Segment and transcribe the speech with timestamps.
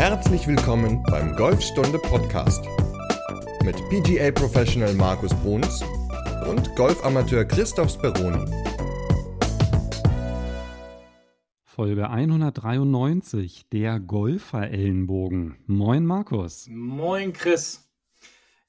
[0.00, 2.64] Herzlich willkommen beim Golfstunde Podcast
[3.62, 5.82] mit PGA Professional Markus Bruns
[6.48, 8.50] und Golfamateur Christoph Speroni.
[11.64, 15.58] Folge 193, der Golfer-Ellenbogen.
[15.66, 16.66] Moin Markus.
[16.70, 17.86] Moin Chris.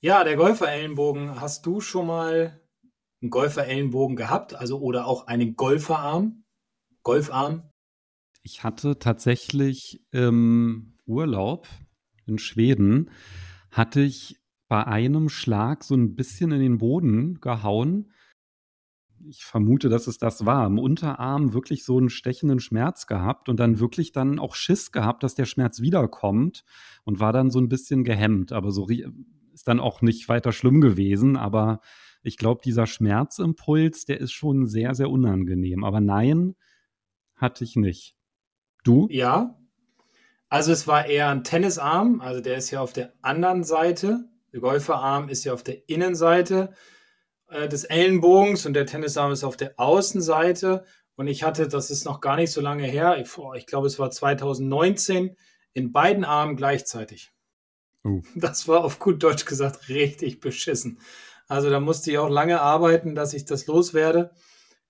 [0.01, 1.39] Ja, der Golfer-Ellenbogen.
[1.39, 2.59] Hast du schon mal
[3.21, 4.53] einen Golfer-Ellenbogen gehabt?
[4.53, 6.43] Also oder auch einen Golferarm?
[7.03, 7.71] Golfarm?
[8.43, 11.67] Ich hatte tatsächlich im Urlaub
[12.25, 13.11] in Schweden,
[13.69, 18.11] hatte ich bei einem Schlag so ein bisschen in den Boden gehauen.
[19.27, 20.65] Ich vermute, dass es das war.
[20.65, 25.23] Im Unterarm wirklich so einen stechenden Schmerz gehabt und dann wirklich dann auch Schiss gehabt,
[25.23, 26.63] dass der Schmerz wiederkommt
[27.03, 28.53] und war dann so ein bisschen gehemmt.
[28.53, 31.35] Aber so ist dann auch nicht weiter schlimm gewesen.
[31.35, 31.81] Aber
[32.23, 35.83] ich glaube, dieser Schmerzimpuls, der ist schon sehr, sehr unangenehm.
[35.83, 36.55] Aber nein,
[37.35, 38.15] hatte ich nicht.
[38.83, 39.07] Du?
[39.09, 39.60] Ja.
[40.51, 44.25] Also es war eher ein Tennisarm, also der ist ja auf der anderen Seite.
[44.51, 46.73] Der Golferarm ist ja auf der Innenseite
[47.47, 50.83] äh, des Ellenbogens und der Tennisarm ist auf der Außenseite.
[51.15, 53.97] Und ich hatte, das ist noch gar nicht so lange her, ich, ich glaube, es
[53.97, 55.37] war 2019,
[55.71, 57.31] in beiden Armen gleichzeitig.
[58.03, 58.21] Uh.
[58.35, 60.99] Das war auf gut Deutsch gesagt richtig beschissen.
[61.47, 64.31] Also da musste ich auch lange arbeiten, dass ich das loswerde.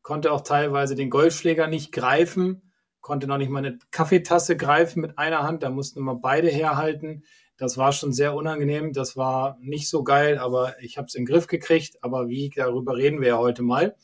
[0.01, 2.70] Konnte auch teilweise den Golfschläger nicht greifen
[3.01, 7.23] konnte noch nicht mal eine Kaffeetasse greifen mit einer Hand, da mussten immer beide herhalten.
[7.57, 11.25] Das war schon sehr unangenehm, das war nicht so geil, aber ich habe es in
[11.25, 12.03] den Griff gekriegt.
[12.03, 13.95] Aber wie, darüber reden wir ja heute mal.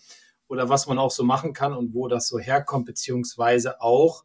[0.48, 4.24] Oder was man auch so machen kann und wo das so herkommt, beziehungsweise auch,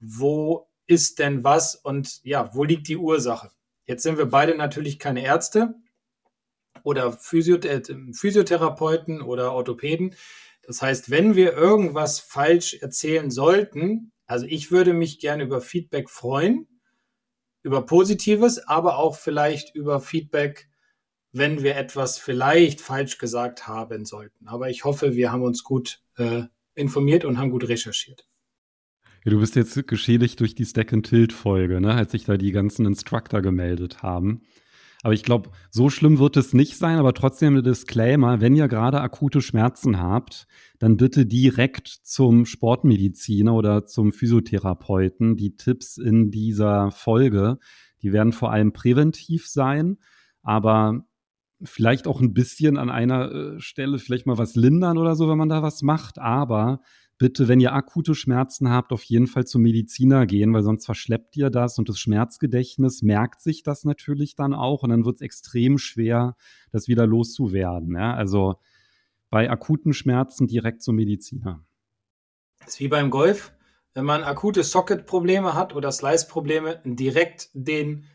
[0.00, 3.50] wo ist denn was und ja, wo liegt die Ursache?
[3.84, 5.74] Jetzt sind wir beide natürlich keine Ärzte
[6.82, 10.14] oder äh, Physiotherapeuten oder Orthopäden.
[10.70, 16.08] Das heißt, wenn wir irgendwas falsch erzählen sollten, also ich würde mich gerne über Feedback
[16.08, 16.68] freuen,
[17.64, 20.68] über Positives, aber auch vielleicht über Feedback,
[21.32, 24.46] wenn wir etwas vielleicht falsch gesagt haben sollten.
[24.46, 26.44] Aber ich hoffe, wir haben uns gut äh,
[26.76, 28.28] informiert und haben gut recherchiert.
[29.24, 31.94] Du bist jetzt geschädigt durch die Stack-and-Tilt-Folge, ne?
[31.94, 34.42] als sich da die ganzen Instructor gemeldet haben.
[35.02, 38.68] Aber ich glaube, so schlimm wird es nicht sein, aber trotzdem ein Disclaimer, wenn ihr
[38.68, 40.46] gerade akute Schmerzen habt,
[40.78, 45.36] dann bitte direkt zum Sportmediziner oder zum Physiotherapeuten.
[45.36, 47.58] Die Tipps in dieser Folge,
[48.02, 49.96] die werden vor allem präventiv sein,
[50.42, 51.06] aber
[51.62, 55.38] vielleicht auch ein bisschen an einer äh, Stelle vielleicht mal was lindern oder so, wenn
[55.38, 56.80] man da was macht, aber
[57.20, 61.36] bitte, wenn ihr akute Schmerzen habt, auf jeden Fall zum Mediziner gehen, weil sonst verschleppt
[61.36, 65.20] ihr das und das Schmerzgedächtnis merkt sich das natürlich dann auch und dann wird es
[65.20, 66.34] extrem schwer,
[66.72, 67.94] das wieder loszuwerden.
[67.94, 68.14] Ja?
[68.14, 68.56] Also
[69.28, 71.62] bei akuten Schmerzen direkt zum Mediziner.
[72.60, 73.52] Das ist wie beim Golf.
[73.92, 78.06] Wenn man akute Socket-Probleme hat oder Slice-Probleme, direkt den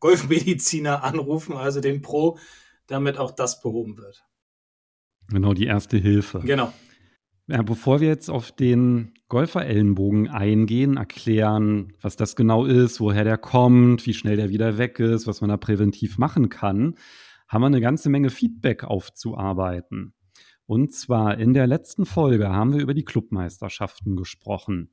[0.00, 2.38] Golfmediziner anrufen, also den Pro,
[2.86, 4.24] damit auch das behoben wird.
[5.28, 6.40] Genau, die erste Hilfe.
[6.40, 6.72] Genau.
[7.46, 13.36] Ja, bevor wir jetzt auf den Golfer-Ellenbogen eingehen, erklären, was das genau ist, woher der
[13.36, 16.94] kommt, wie schnell der wieder weg ist, was man da präventiv machen kann,
[17.46, 20.14] haben wir eine ganze Menge Feedback aufzuarbeiten.
[20.64, 24.90] Und zwar in der letzten Folge haben wir über die Clubmeisterschaften gesprochen.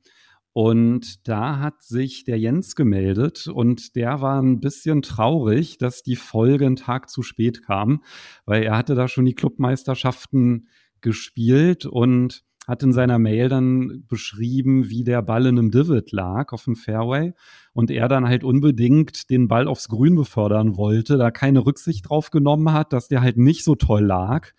[0.52, 6.16] Und da hat sich der Jens gemeldet und der war ein bisschen traurig, dass die
[6.16, 8.02] Folge einen Tag zu spät kam,
[8.44, 10.68] weil er hatte da schon die Clubmeisterschaften
[11.02, 16.52] gespielt und hat in seiner Mail dann beschrieben, wie der Ball in einem Divot lag
[16.52, 17.34] auf dem Fairway
[17.72, 22.30] und er dann halt unbedingt den Ball aufs Grün befördern wollte, da keine Rücksicht drauf
[22.30, 24.50] genommen hat, dass der halt nicht so toll lag,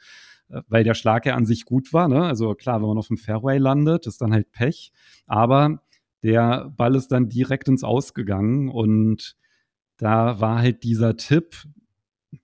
[0.50, 2.09] äh, weil der Schlag ja an sich gut war.
[2.09, 2.24] Ne?
[2.24, 4.92] Also klar, wenn man auf dem Fairway landet, ist dann halt Pech,
[5.26, 5.82] aber
[6.24, 9.38] der Ball ist dann direkt ins Ausgegangen und
[9.98, 11.56] da war halt dieser Tipp,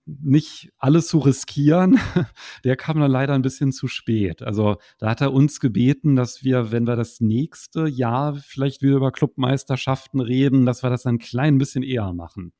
[0.06, 1.98] nicht alles zu riskieren,
[2.64, 4.42] der kam dann leider ein bisschen zu spät.
[4.42, 8.96] Also da hat er uns gebeten, dass wir, wenn wir das nächste Jahr vielleicht wieder
[8.96, 12.52] über Clubmeisterschaften reden, dass wir das ein klein bisschen eher machen.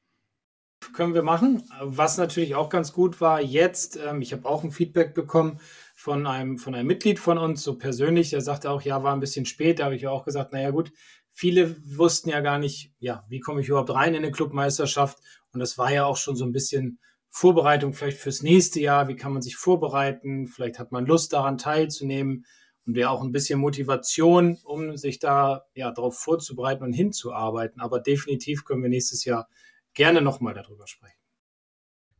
[0.95, 1.63] Können wir machen.
[1.83, 5.61] Was natürlich auch ganz gut war, jetzt, ähm, ich habe auch ein Feedback bekommen
[5.95, 9.21] von einem, von einem Mitglied von uns, so persönlich, der sagte auch, ja, war ein
[9.21, 9.79] bisschen spät.
[9.79, 10.91] Da habe ich auch gesagt, naja gut,
[11.33, 15.19] viele wussten ja gar nicht, ja, wie komme ich überhaupt rein in eine Clubmeisterschaft?
[15.53, 16.99] Und das war ja auch schon so ein bisschen
[17.31, 21.59] Vorbereitung vielleicht fürs nächste Jahr, wie kann man sich vorbereiten, vielleicht hat man Lust daran
[21.59, 22.45] teilzunehmen
[22.87, 27.81] und wäre auch ein bisschen Motivation, um sich da ja darauf vorzubereiten und hinzuarbeiten.
[27.81, 29.49] Aber definitiv können wir nächstes Jahr
[29.95, 31.15] gerne nochmal darüber sprechen.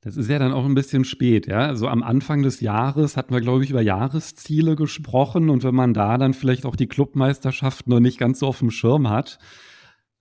[0.03, 1.67] Das ist ja dann auch ein bisschen spät, ja.
[1.67, 5.93] Also am Anfang des Jahres hatten wir, glaube ich, über Jahresziele gesprochen und wenn man
[5.93, 9.39] da dann vielleicht auch die Clubmeisterschaften noch nicht ganz so auf dem Schirm hat,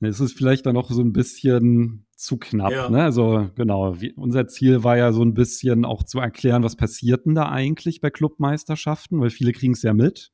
[0.01, 2.71] Es ist vielleicht dann auch so ein bisschen zu knapp.
[2.71, 2.89] Ja.
[2.89, 3.03] Ne?
[3.03, 7.25] Also genau, wie, unser Ziel war ja so ein bisschen auch zu erklären, was passiert
[7.25, 10.31] denn da eigentlich bei Clubmeisterschaften, weil viele kriegen es ja mit,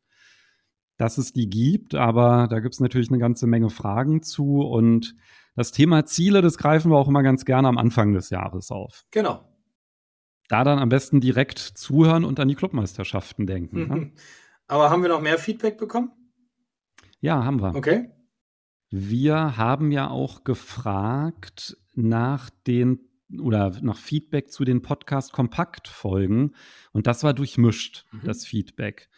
[0.98, 5.16] dass es die gibt, aber da gibt es natürlich eine ganze Menge Fragen zu und
[5.56, 9.06] das Thema Ziele, das greifen wir auch immer ganz gerne am Anfang des Jahres auf.
[9.12, 9.48] Genau.
[10.48, 13.88] Da dann am besten direkt zuhören und an die Clubmeisterschaften denken.
[13.88, 14.12] Ne?
[14.68, 16.12] Aber haben wir noch mehr Feedback bekommen?
[17.20, 17.74] Ja, haben wir.
[17.76, 18.10] Okay.
[18.90, 23.00] Wir haben ja auch gefragt nach den
[23.42, 26.54] oder nach Feedback zu den Podcast-Kompakt-Folgen
[26.94, 28.22] und das war durchmischt, mhm.
[28.24, 29.10] das Feedback.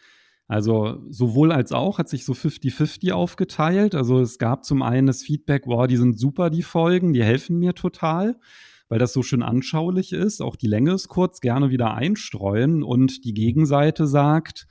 [0.48, 3.94] Also sowohl als auch hat sich so 50-50 aufgeteilt.
[3.94, 7.58] Also es gab zum einen das Feedback, wow, die sind super, die Folgen, die helfen
[7.58, 8.40] mir total,
[8.88, 10.40] weil das so schön anschaulich ist.
[10.40, 12.82] Auch die Länge ist kurz, gerne wieder einstreuen.
[12.82, 14.66] Und die Gegenseite sagt,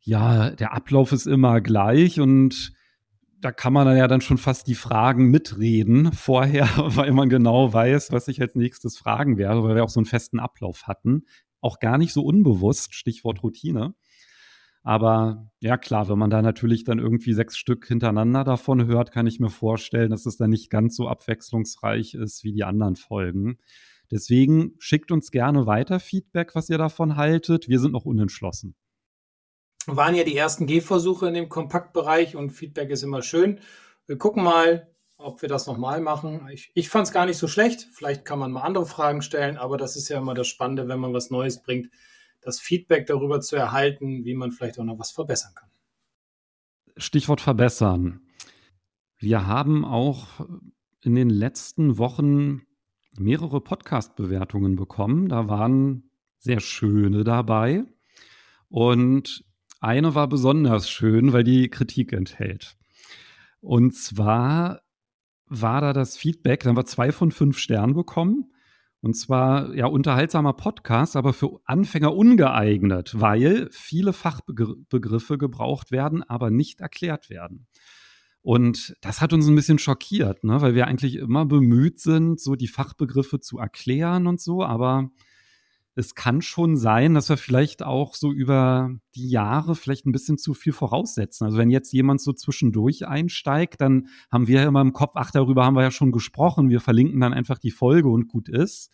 [0.00, 2.72] ja, der Ablauf ist immer gleich und
[3.44, 8.10] da kann man ja dann schon fast die Fragen mitreden vorher, weil man genau weiß,
[8.10, 11.24] was ich als nächstes fragen werde, weil wir auch so einen festen Ablauf hatten.
[11.60, 13.94] Auch gar nicht so unbewusst, Stichwort Routine.
[14.82, 19.26] Aber ja, klar, wenn man da natürlich dann irgendwie sechs Stück hintereinander davon hört, kann
[19.26, 23.58] ich mir vorstellen, dass es dann nicht ganz so abwechslungsreich ist wie die anderen Folgen.
[24.10, 27.68] Deswegen schickt uns gerne weiter Feedback, was ihr davon haltet.
[27.68, 28.74] Wir sind noch unentschlossen
[29.86, 33.60] waren ja die ersten Gehversuche in dem Kompaktbereich und Feedback ist immer schön.
[34.06, 36.48] Wir gucken mal, ob wir das nochmal machen.
[36.52, 37.88] Ich, ich fand es gar nicht so schlecht.
[37.92, 41.00] Vielleicht kann man mal andere Fragen stellen, aber das ist ja immer das Spannende, wenn
[41.00, 41.90] man was Neues bringt,
[42.40, 45.68] das Feedback darüber zu erhalten, wie man vielleicht auch noch was verbessern kann.
[46.96, 48.20] Stichwort verbessern.
[49.18, 50.46] Wir haben auch
[51.00, 52.62] in den letzten Wochen
[53.18, 55.28] mehrere Podcast-Bewertungen bekommen.
[55.28, 57.84] Da waren sehr schöne dabei.
[58.68, 59.44] Und
[59.84, 62.76] eine war besonders schön, weil die Kritik enthält.
[63.60, 64.80] Und zwar
[65.46, 68.50] war da das Feedback, da haben wir zwei von fünf Sternen bekommen.
[69.00, 76.50] Und zwar ja unterhaltsamer Podcast, aber für Anfänger ungeeignet, weil viele Fachbegriffe gebraucht werden, aber
[76.50, 77.66] nicht erklärt werden.
[78.40, 80.60] Und das hat uns ein bisschen schockiert, ne?
[80.62, 85.10] weil wir eigentlich immer bemüht sind, so die Fachbegriffe zu erklären und so, aber
[85.96, 90.38] es kann schon sein, dass wir vielleicht auch so über die Jahre vielleicht ein bisschen
[90.38, 91.44] zu viel voraussetzen.
[91.44, 95.30] Also wenn jetzt jemand so zwischendurch einsteigt, dann haben wir ja immer im Kopf, ach,
[95.30, 96.68] darüber haben wir ja schon gesprochen.
[96.68, 98.90] Wir verlinken dann einfach die Folge und gut ist.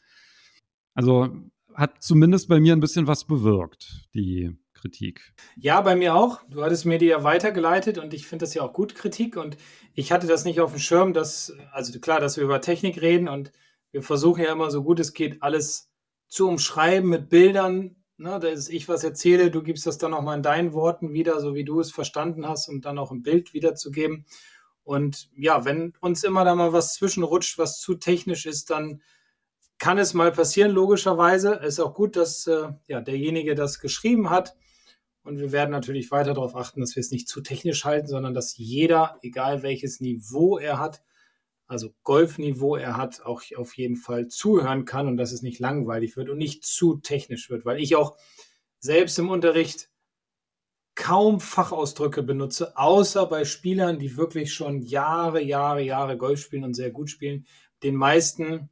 [0.95, 1.29] Also
[1.75, 5.33] hat zumindest bei mir ein bisschen was bewirkt, die Kritik.
[5.57, 6.41] Ja, bei mir auch.
[6.49, 9.37] Du hattest mir die ja weitergeleitet und ich finde das ja auch gut, Kritik.
[9.37, 9.57] Und
[9.95, 13.29] ich hatte das nicht auf dem Schirm, dass, also klar, dass wir über Technik reden
[13.29, 13.53] und
[13.93, 15.90] wir versuchen ja immer so gut es geht, alles
[16.31, 17.97] zu umschreiben mit Bildern.
[18.17, 21.55] Ne, dass ich was erzähle, du gibst das dann nochmal in deinen Worten wieder, so
[21.55, 24.27] wie du es verstanden hast, um dann auch ein Bild wiederzugeben.
[24.85, 29.01] Und ja, wenn uns immer da mal was zwischenrutscht, was zu technisch ist, dann
[29.79, 31.55] kann es mal passieren, logischerweise.
[31.55, 34.55] Ist auch gut, dass äh, ja, derjenige das geschrieben hat.
[35.23, 38.35] Und wir werden natürlich weiter darauf achten, dass wir es nicht zu technisch halten, sondern
[38.35, 41.03] dass jeder, egal welches Niveau er hat,
[41.71, 46.17] also Golfniveau er hat, auch auf jeden Fall zuhören kann und dass es nicht langweilig
[46.17, 48.17] wird und nicht zu technisch wird, weil ich auch
[48.81, 49.89] selbst im Unterricht
[50.97, 56.75] kaum Fachausdrücke benutze, außer bei Spielern, die wirklich schon Jahre, Jahre, Jahre Golf spielen und
[56.75, 57.47] sehr gut spielen.
[57.85, 58.69] Den meisten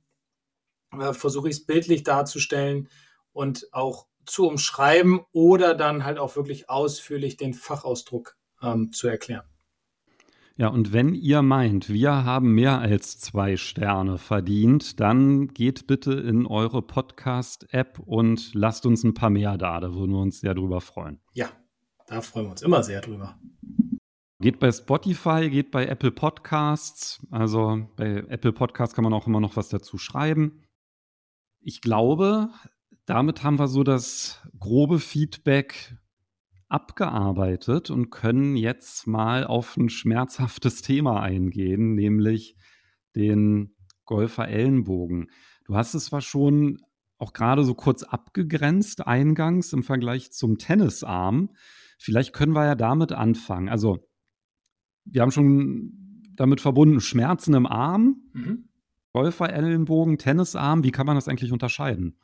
[0.91, 2.89] äh, versuche ich es bildlich darzustellen
[3.33, 9.47] und auch zu umschreiben oder dann halt auch wirklich ausführlich den Fachausdruck ähm, zu erklären.
[10.61, 16.13] Ja, und wenn ihr meint, wir haben mehr als zwei Sterne verdient, dann geht bitte
[16.15, 19.79] in eure Podcast-App und lasst uns ein paar mehr da.
[19.79, 21.21] Da würden wir uns sehr drüber freuen.
[21.33, 21.49] Ja,
[22.09, 23.39] da freuen wir uns immer sehr drüber.
[24.41, 27.25] Geht bei Spotify, geht bei Apple Podcasts.
[27.31, 30.65] Also bei Apple Podcasts kann man auch immer noch was dazu schreiben.
[31.61, 32.49] Ich glaube,
[33.07, 35.95] damit haben wir so das grobe Feedback
[36.69, 42.57] abgearbeitet und können jetzt mal auf ein schmerzhaftes Thema eingehen, nämlich
[43.17, 45.31] den Golfer Ellenbogen.
[45.65, 46.79] Du hast es zwar schon
[47.19, 51.51] auch gerade so kurz abgegrenzt eingangs im Vergleich zum Tennisarm.
[51.99, 53.69] Vielleicht können wir ja damit anfangen.
[53.69, 53.99] Also,
[55.05, 58.69] wir haben schon damit verbunden Schmerzen im Arm, mhm.
[59.13, 60.85] Golfer Ellenbogen, Tennisarm.
[60.85, 62.19] Wie kann man das eigentlich unterscheiden?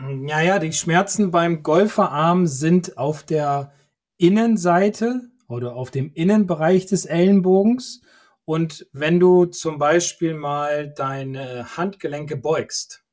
[0.00, 3.72] Naja, die Schmerzen beim Golferarm sind auf der
[4.20, 8.02] Innenseite oder auf dem Innenbereich des Ellenbogens.
[8.44, 13.04] Und wenn du zum Beispiel mal deine Handgelenke beugst,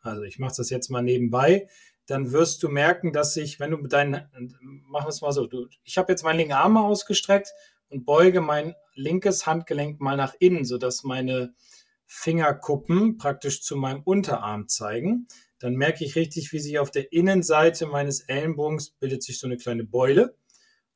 [0.00, 1.68] also ich mache das jetzt mal nebenbei,
[2.06, 4.28] dann wirst du merken, dass sich, wenn du deinen,
[4.88, 7.52] machen wir es mal so, du, ich habe jetzt meinen linken Arm ausgestreckt
[7.88, 11.54] und beuge mein linkes Handgelenk mal nach innen, sodass meine
[12.06, 15.28] Fingerkuppen praktisch zu meinem Unterarm zeigen,
[15.60, 19.56] dann merke ich richtig, wie sich auf der Innenseite meines Ellenbogens bildet sich so eine
[19.56, 20.34] kleine Beule.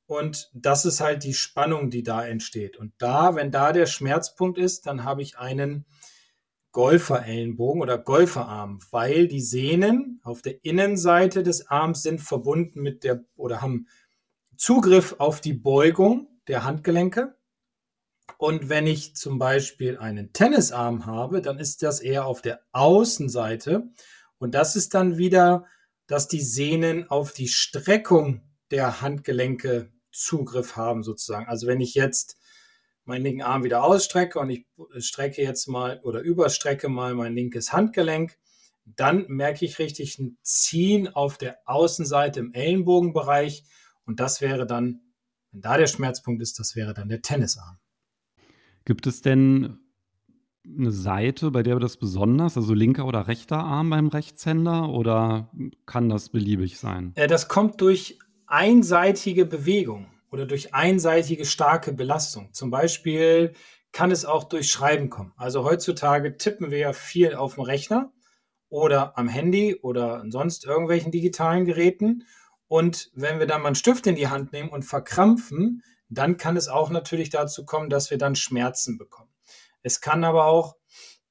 [0.07, 2.77] Und das ist halt die Spannung, die da entsteht.
[2.77, 5.87] Und da, wenn da der Schmerzpunkt ist, dann habe ich einen
[6.73, 13.25] Golferellenbogen oder Golferarm, weil die Sehnen auf der Innenseite des Arms sind verbunden mit der
[13.37, 13.87] oder haben
[14.57, 17.37] Zugriff auf die Beugung der Handgelenke.
[18.39, 23.91] Und wenn ich zum Beispiel einen Tennisarm habe, dann ist das eher auf der Außenseite.
[24.39, 25.67] Und das ist dann wieder,
[26.07, 31.47] dass die Sehnen auf die Streckung der Handgelenke Zugriff haben, sozusagen.
[31.47, 32.39] Also wenn ich jetzt
[33.05, 34.67] meinen linken Arm wieder ausstrecke und ich
[34.99, 38.39] strecke jetzt mal oder überstrecke mal mein linkes Handgelenk,
[38.85, 43.65] dann merke ich richtig ein Ziehen auf der Außenseite im Ellenbogenbereich.
[44.07, 45.01] Und das wäre dann,
[45.51, 47.79] wenn da der Schmerzpunkt ist, das wäre dann der Tennisarm.
[48.85, 49.79] Gibt es denn
[50.67, 55.51] eine Seite, bei der das besonders, also linker oder rechter Arm beim Rechtshänder oder
[55.87, 57.13] kann das beliebig sein?
[57.17, 62.53] Äh, das kommt durch einseitige Bewegung oder durch einseitige starke Belastung.
[62.53, 63.53] Zum Beispiel
[63.93, 65.33] kann es auch durch Schreiben kommen.
[65.37, 68.13] Also heutzutage tippen wir ja viel auf dem Rechner
[68.69, 72.25] oder am Handy oder sonst irgendwelchen digitalen Geräten.
[72.67, 76.57] Und wenn wir dann mal einen Stift in die Hand nehmen und verkrampfen, dann kann
[76.57, 79.31] es auch natürlich dazu kommen, dass wir dann Schmerzen bekommen.
[79.85, 80.77] Es kann aber auch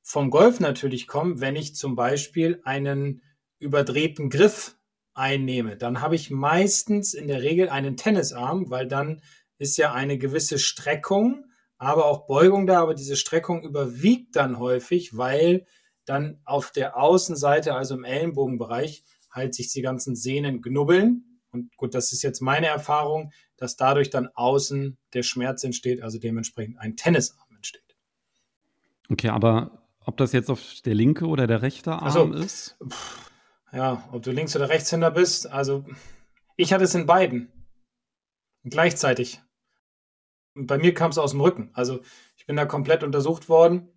[0.03, 3.23] vom Golf natürlich kommen, wenn ich zum Beispiel einen
[3.57, 4.77] überdrehten Griff
[5.13, 5.75] einnehme.
[5.75, 9.21] Dann habe ich meistens in der Regel einen Tennisarm, weil dann
[9.57, 11.45] ist ja eine gewisse Streckung,
[11.77, 15.65] aber auch Beugung da, aber diese Streckung überwiegt dann häufig, weil
[16.05, 21.39] dann auf der Außenseite, also im Ellenbogenbereich, halt sich die ganzen Sehnen knubbeln.
[21.51, 23.31] Und gut, das ist jetzt meine Erfahrung
[23.63, 27.42] dass dadurch dann außen der Schmerz entsteht, also dementsprechend ein Tennisarm.
[29.09, 32.77] Okay, aber ob das jetzt auf der linke oder der rechte Arm also, ist?
[33.71, 35.83] Ja, ob du Links- oder Rechtshänder bist, also
[36.57, 37.51] ich hatte es in beiden.
[38.63, 39.41] Gleichzeitig.
[40.55, 41.71] Und bei mir kam es aus dem Rücken.
[41.73, 42.01] Also
[42.37, 43.89] ich bin da komplett untersucht worden.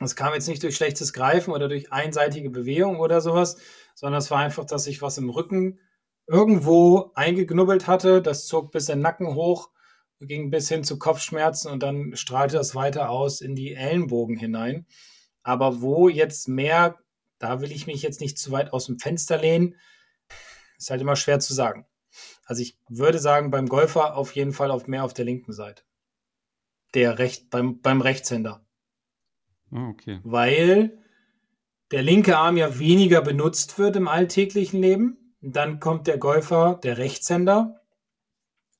[0.00, 3.58] Es kam jetzt nicht durch schlechtes Greifen oder durch einseitige Bewegung oder sowas,
[3.94, 5.78] sondern es war einfach, dass ich was im Rücken
[6.26, 8.22] irgendwo eingeknubbelt hatte.
[8.22, 9.70] Das zog bis in den Nacken hoch,
[10.20, 14.86] ging bis hin zu Kopfschmerzen und dann strahlte das weiter aus in die Ellenbogen hinein.
[15.42, 16.98] Aber wo jetzt mehr,
[17.38, 19.76] da will ich mich jetzt nicht zu weit aus dem Fenster lehnen,
[20.78, 21.86] ist halt immer schwer zu sagen.
[22.44, 25.84] Also ich würde sagen, beim Golfer auf jeden Fall auf mehr auf der linken Seite.
[26.94, 28.66] Der Recht, beim, beim Rechtshänder.
[29.70, 30.20] Oh, okay.
[30.24, 30.98] Weil
[31.92, 35.34] der linke Arm ja weniger benutzt wird im alltäglichen Leben.
[35.40, 37.80] Dann kommt der Golfer, der Rechtshänder,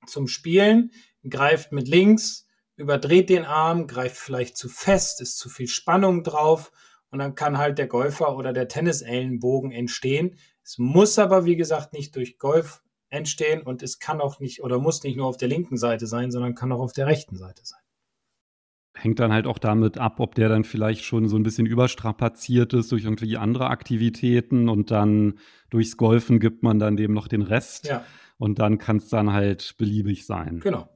[0.06, 0.92] zum Spielen,
[1.28, 2.46] greift mit links,
[2.76, 6.72] überdreht den Arm, greift vielleicht zu fest, ist zu viel Spannung drauf
[7.10, 10.38] und dann kann halt der Golfer oder der Tennisellenbogen entstehen.
[10.62, 14.78] Es muss aber, wie gesagt, nicht durch Golf entstehen und es kann auch nicht oder
[14.78, 17.62] muss nicht nur auf der linken Seite sein, sondern kann auch auf der rechten Seite
[17.64, 17.80] sein
[18.94, 22.72] hängt dann halt auch damit ab, ob der dann vielleicht schon so ein bisschen überstrapaziert
[22.72, 25.38] ist durch irgendwie andere Aktivitäten und dann
[25.70, 27.86] durchs Golfen gibt man dann dem noch den Rest.
[27.86, 28.04] Ja.
[28.38, 30.60] Und dann kann es dann halt beliebig sein.
[30.60, 30.88] Genau.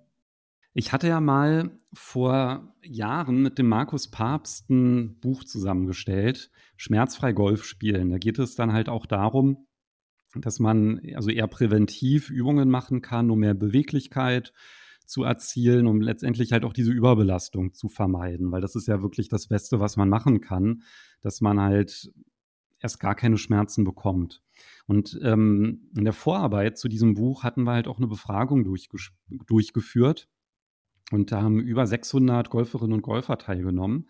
[0.77, 7.65] Ich hatte ja mal vor Jahren mit dem Markus Papst ein Buch zusammengestellt, Schmerzfrei Golf
[7.65, 8.11] spielen.
[8.11, 9.69] Da geht es dann halt auch darum,
[10.35, 14.53] dass man also eher präventiv Übungen machen kann, um mehr Beweglichkeit
[15.07, 19.29] zu erzielen, um letztendlich halt auch diese Überbelastung zu vermeiden, weil das ist ja wirklich
[19.29, 20.83] das Beste, was man machen kann,
[21.21, 22.13] dass man halt
[22.81, 24.43] erst gar keine Schmerzen bekommt.
[24.87, 30.29] Und ähm, in der Vorarbeit zu diesem Buch hatten wir halt auch eine Befragung durchgeführt
[31.11, 34.09] und da haben über 600 Golferinnen und Golfer teilgenommen.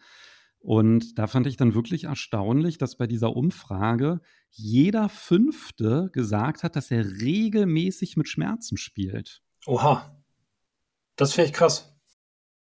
[0.59, 6.77] Und da fand ich dann wirklich erstaunlich, dass bei dieser Umfrage jeder Fünfte gesagt hat,
[6.77, 9.43] dass er regelmäßig mit Schmerzen spielt.
[9.67, 10.23] Oha.
[11.17, 11.95] Das finde ich krass.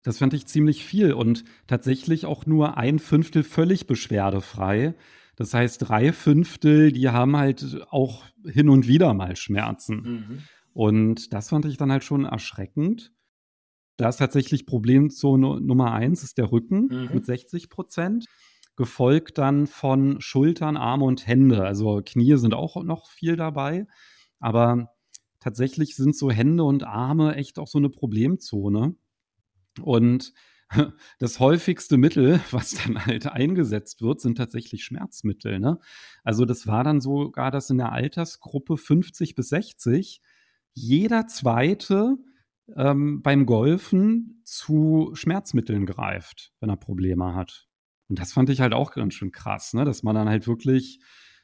[0.02, 4.94] Das fand ich ziemlich viel und tatsächlich auch nur ein Fünftel völlig beschwerdefrei.
[5.37, 9.97] Das heißt, drei Fünftel, die haben halt auch hin und wieder mal Schmerzen.
[9.97, 10.38] Mhm.
[10.73, 13.13] Und das fand ich dann halt schon erschreckend.
[13.96, 17.10] Da ist tatsächlich Problemzone Nummer eins, ist der Rücken mhm.
[17.14, 18.26] mit 60 Prozent.
[18.76, 21.64] Gefolgt dann von Schultern, Arme und Hände.
[21.64, 23.86] Also Knie sind auch noch viel dabei.
[24.40, 24.90] Aber
[25.38, 28.96] tatsächlich sind so Hände und Arme echt auch so eine Problemzone.
[29.80, 30.32] Und
[31.18, 35.60] das häufigste Mittel, was dann halt eingesetzt wird, sind tatsächlich Schmerzmittel.
[35.60, 35.78] Ne?
[36.22, 40.20] Also das war dann sogar, dass in der Altersgruppe 50 bis 60
[40.72, 42.16] jeder zweite
[42.76, 47.66] ähm, beim Golfen zu Schmerzmitteln greift, wenn er Probleme hat.
[48.09, 49.85] Und das fand ich halt auch ganz schön krass, ne?
[49.85, 51.00] dass man dann halt wirklich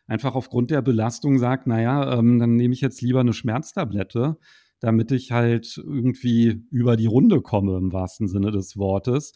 [0.06, 4.38] einfach aufgrund der Belastung sagt, naja, ähm, dann nehme ich jetzt lieber eine Schmerztablette,
[4.80, 9.32] damit ich halt irgendwie über die Runde komme im wahrsten Sinne des Wortes.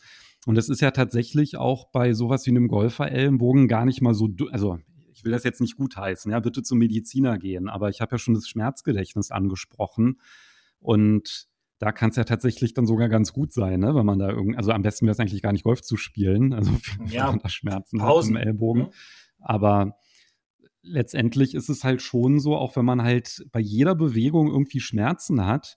[0.46, 4.28] Und es ist ja tatsächlich auch bei sowas wie einem Golfer-Ellenbogen gar nicht mal so,
[4.50, 4.78] also
[5.12, 8.18] ich will das jetzt nicht gutheißen, ja, bitte zum Mediziner gehen, aber ich habe ja
[8.18, 10.18] schon das Schmerzgedächtnis angesprochen
[10.80, 11.48] und
[11.84, 13.94] da kann es ja tatsächlich dann sogar ganz gut sein, ne?
[13.94, 16.54] wenn man da irgendwie, also am besten wäre es eigentlich gar nicht Golf zu spielen,
[16.54, 16.70] also
[17.06, 18.36] ja, wenn man da Schmerzen Pausen.
[18.36, 18.82] hat im Ellbogen.
[18.84, 18.88] Ja.
[19.40, 19.98] Aber
[20.80, 25.44] letztendlich ist es halt schon so, auch wenn man halt bei jeder Bewegung irgendwie Schmerzen
[25.44, 25.76] hat,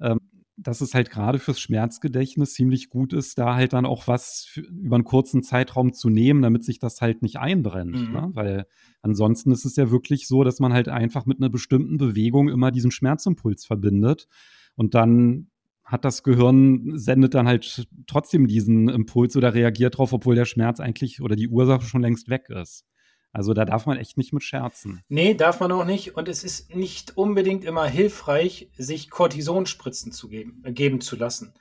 [0.00, 0.20] ähm,
[0.56, 4.60] dass es halt gerade fürs Schmerzgedächtnis ziemlich gut ist, da halt dann auch was für,
[4.60, 7.96] über einen kurzen Zeitraum zu nehmen, damit sich das halt nicht einbrennt.
[7.96, 8.12] Mhm.
[8.12, 8.30] Ne?
[8.34, 8.66] Weil
[9.02, 12.70] ansonsten ist es ja wirklich so, dass man halt einfach mit einer bestimmten Bewegung immer
[12.70, 14.28] diesen Schmerzimpuls verbindet.
[14.78, 15.50] Und dann
[15.82, 20.78] hat das Gehirn, sendet dann halt trotzdem diesen Impuls oder reagiert drauf, obwohl der Schmerz
[20.78, 22.84] eigentlich oder die Ursache schon längst weg ist.
[23.32, 25.02] Also da darf man echt nicht mit scherzen.
[25.08, 26.14] Nee, darf man auch nicht.
[26.16, 31.54] Und es ist nicht unbedingt immer hilfreich, sich Cortisonspritzen zu geben, äh, geben zu lassen.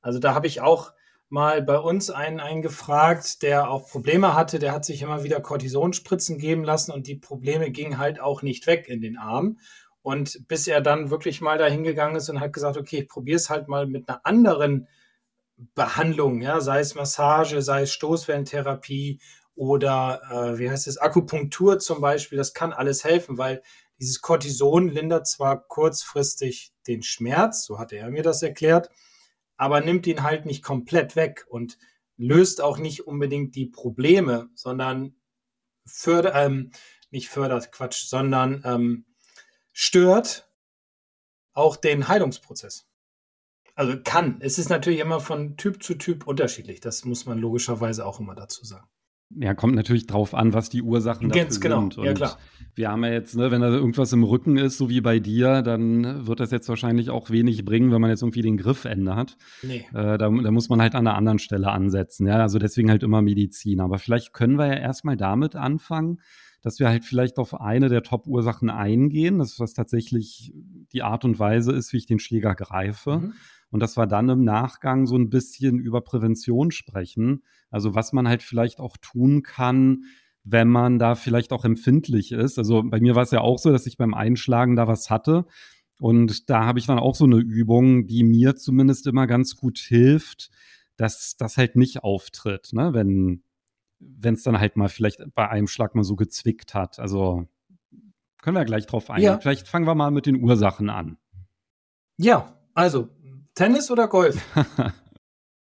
[0.00, 0.92] Also da habe ich auch
[1.28, 4.58] mal bei uns einen, einen gefragt, der auch Probleme hatte.
[4.58, 8.66] Der hat sich immer wieder Cortisonspritzen geben lassen und die Probleme gingen halt auch nicht
[8.66, 9.58] weg in den Arm.
[10.04, 13.36] Und bis er dann wirklich mal dahin gegangen ist und hat gesagt, okay, ich probiere
[13.36, 14.86] es halt mal mit einer anderen
[15.74, 19.18] Behandlung, ja, sei es Massage, sei es Stoßwellentherapie
[19.54, 23.62] oder äh, wie heißt es, Akupunktur zum Beispiel, das kann alles helfen, weil
[23.98, 28.90] dieses Cortison lindert zwar kurzfristig den Schmerz, so hat er mir das erklärt,
[29.56, 31.78] aber nimmt ihn halt nicht komplett weg und
[32.18, 35.14] löst auch nicht unbedingt die Probleme, sondern
[35.86, 36.72] fördert, ähm,
[37.10, 39.06] nicht fördert, Quatsch, sondern ähm,
[39.74, 40.48] stört
[41.52, 42.86] auch den Heilungsprozess.
[43.74, 44.36] Also kann.
[44.40, 46.80] Es ist natürlich immer von Typ zu Typ unterschiedlich.
[46.80, 48.86] Das muss man logischerweise auch immer dazu sagen.
[49.36, 51.80] Ja, kommt natürlich drauf an, was die Ursachen Ganz dafür genau.
[51.80, 51.98] sind.
[51.98, 52.38] Und ja, klar.
[52.76, 55.62] Wir haben ja jetzt, ne, wenn da irgendwas im Rücken ist, so wie bei dir,
[55.62, 59.36] dann wird das jetzt wahrscheinlich auch wenig bringen, wenn man jetzt irgendwie den Griff ändert.
[59.62, 59.86] Nee.
[59.92, 62.26] Äh, da, da, muss man halt an einer anderen Stelle ansetzen.
[62.26, 63.80] Ja, also deswegen halt immer Medizin.
[63.80, 66.20] Aber vielleicht können wir ja erstmal damit anfangen,
[66.64, 70.52] dass wir halt vielleicht auf eine der Top-Ursachen eingehen, das was tatsächlich
[70.92, 73.18] die Art und Weise ist, wie ich den Schläger greife.
[73.18, 73.32] Mhm
[73.74, 77.42] und dass wir dann im Nachgang so ein bisschen über Prävention sprechen.
[77.72, 80.04] Also was man halt vielleicht auch tun kann,
[80.44, 82.56] wenn man da vielleicht auch empfindlich ist.
[82.56, 85.46] Also bei mir war es ja auch so, dass ich beim Einschlagen da was hatte.
[85.98, 89.78] Und da habe ich dann auch so eine Übung, die mir zumindest immer ganz gut
[89.78, 90.50] hilft,
[90.96, 92.94] dass das halt nicht auftritt, ne?
[92.94, 93.42] wenn
[94.18, 96.98] wenn es dann halt mal vielleicht bei einem Schlag mal so gezwickt hat.
[96.98, 97.48] Also
[98.42, 99.24] können wir gleich drauf eingehen.
[99.24, 99.38] Ja.
[99.38, 101.16] Vielleicht fangen wir mal mit den Ursachen an.
[102.16, 103.08] Ja, also
[103.54, 104.36] Tennis oder Golf?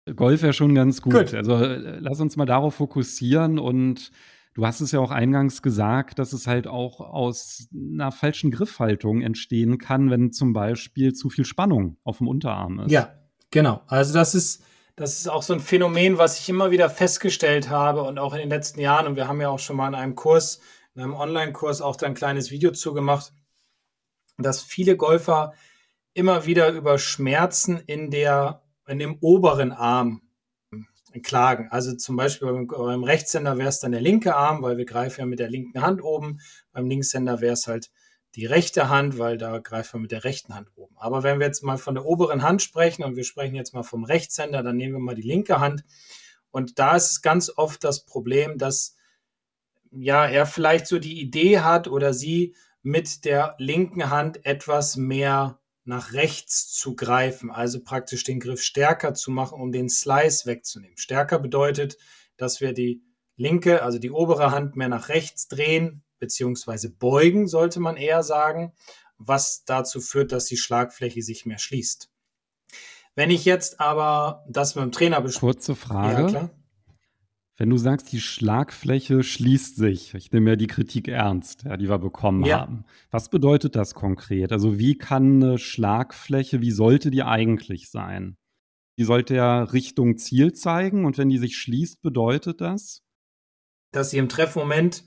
[0.15, 1.13] Golf wäre schon ganz gut.
[1.13, 1.33] gut.
[1.33, 4.11] Also lass uns mal darauf fokussieren und
[4.53, 9.21] du hast es ja auch eingangs gesagt, dass es halt auch aus einer falschen Griffhaltung
[9.21, 12.91] entstehen kann, wenn zum Beispiel zu viel Spannung auf dem Unterarm ist.
[12.91, 13.13] Ja,
[13.49, 13.81] genau.
[13.87, 14.63] Also das ist,
[14.95, 18.39] das ist auch so ein Phänomen, was ich immer wieder festgestellt habe und auch in
[18.39, 19.07] den letzten Jahren.
[19.07, 20.59] Und wir haben ja auch schon mal in einem Kurs,
[20.95, 23.33] in einem Online-Kurs auch da ein kleines Video zugemacht,
[24.37, 25.53] dass viele Golfer
[26.13, 30.21] immer wieder über Schmerzen in der, in dem oberen Arm
[31.23, 31.69] klagen.
[31.71, 35.21] Also zum Beispiel beim, beim Rechtshänder wäre es dann der linke Arm, weil wir greifen
[35.21, 36.39] ja mit der linken Hand oben.
[36.71, 37.91] Beim Linkshänder wäre es halt
[38.35, 40.95] die rechte Hand, weil da greifen wir mit der rechten Hand oben.
[40.97, 43.83] Aber wenn wir jetzt mal von der oberen Hand sprechen und wir sprechen jetzt mal
[43.83, 45.83] vom Rechtshänder, dann nehmen wir mal die linke Hand.
[46.49, 48.95] Und da ist es ganz oft das Problem, dass
[49.91, 55.59] ja er vielleicht so die Idee hat oder sie mit der linken Hand etwas mehr
[55.85, 60.97] nach rechts zu greifen, also praktisch den Griff stärker zu machen, um den Slice wegzunehmen.
[60.97, 61.97] Stärker bedeutet,
[62.37, 63.03] dass wir die
[63.35, 68.71] linke, also die obere Hand mehr nach rechts drehen, beziehungsweise beugen, sollte man eher sagen,
[69.17, 72.09] was dazu führt, dass die Schlagfläche sich mehr schließt.
[73.13, 75.53] Wenn ich jetzt aber das mit dem Trainer bespreche.
[75.53, 76.31] Kurze Frage.
[76.31, 76.49] Ja.
[77.57, 81.89] Wenn du sagst, die Schlagfläche schließt sich, ich nehme ja die Kritik ernst, ja, die
[81.89, 82.61] wir bekommen ja.
[82.61, 82.85] haben.
[83.11, 84.53] Was bedeutet das konkret?
[84.53, 88.37] Also wie kann eine Schlagfläche, wie sollte die eigentlich sein?
[88.97, 93.03] Die sollte ja Richtung Ziel zeigen und wenn die sich schließt, bedeutet das?
[93.91, 95.03] Dass sie im Treffmoment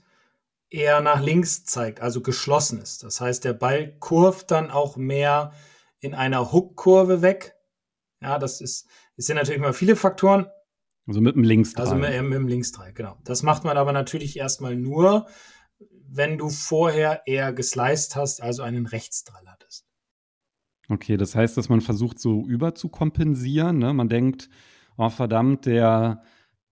[0.69, 3.03] eher nach links zeigt, also geschlossen ist.
[3.03, 5.53] Das heißt, der Ball kurvt dann auch mehr
[5.99, 7.55] in einer Hook-Kurve weg.
[8.21, 10.47] Ja, das ist, es sind natürlich mal viele Faktoren,
[11.07, 11.79] also mit dem Linksdreieck.
[11.79, 13.17] Also mit, mit dem Linksdreieck, genau.
[13.23, 15.27] Das macht man aber natürlich erstmal nur,
[16.09, 19.85] wenn du vorher eher gesliced hast, also einen Rechtsdrall hattest.
[20.89, 23.77] Okay, das heißt, dass man versucht, so überzukompensieren.
[23.77, 23.93] Ne?
[23.93, 24.49] Man denkt,
[24.97, 26.23] oh verdammt, der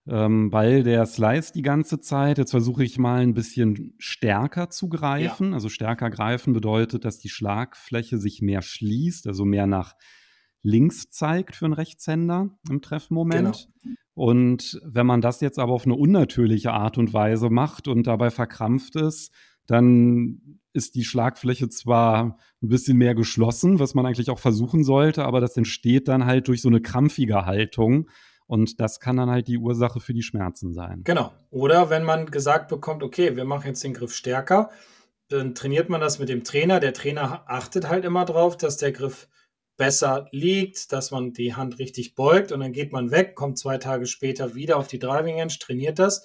[0.08, 2.38] ähm, Ball, der slice die ganze Zeit.
[2.38, 5.48] Jetzt versuche ich mal ein bisschen stärker zu greifen.
[5.48, 5.54] Ja.
[5.54, 9.94] Also stärker greifen bedeutet, dass die Schlagfläche sich mehr schließt, also mehr nach
[10.62, 13.68] links zeigt für einen Rechtshänder im Treffmoment.
[13.82, 13.96] Genau.
[14.14, 18.30] Und wenn man das jetzt aber auf eine unnatürliche Art und Weise macht und dabei
[18.30, 19.32] verkrampft ist,
[19.66, 25.24] dann ist die Schlagfläche zwar ein bisschen mehr geschlossen, was man eigentlich auch versuchen sollte,
[25.24, 28.08] aber das entsteht dann halt durch so eine krampfige Haltung.
[28.46, 31.02] Und das kann dann halt die Ursache für die Schmerzen sein.
[31.04, 31.32] Genau.
[31.50, 34.70] Oder wenn man gesagt bekommt, okay, wir machen jetzt den Griff stärker,
[35.28, 36.78] dann trainiert man das mit dem Trainer.
[36.78, 39.28] Der Trainer achtet halt immer drauf, dass der Griff
[39.76, 43.78] besser liegt, dass man die Hand richtig beugt und dann geht man weg, kommt zwei
[43.78, 46.24] Tage später wieder auf die Driving Range, trainiert das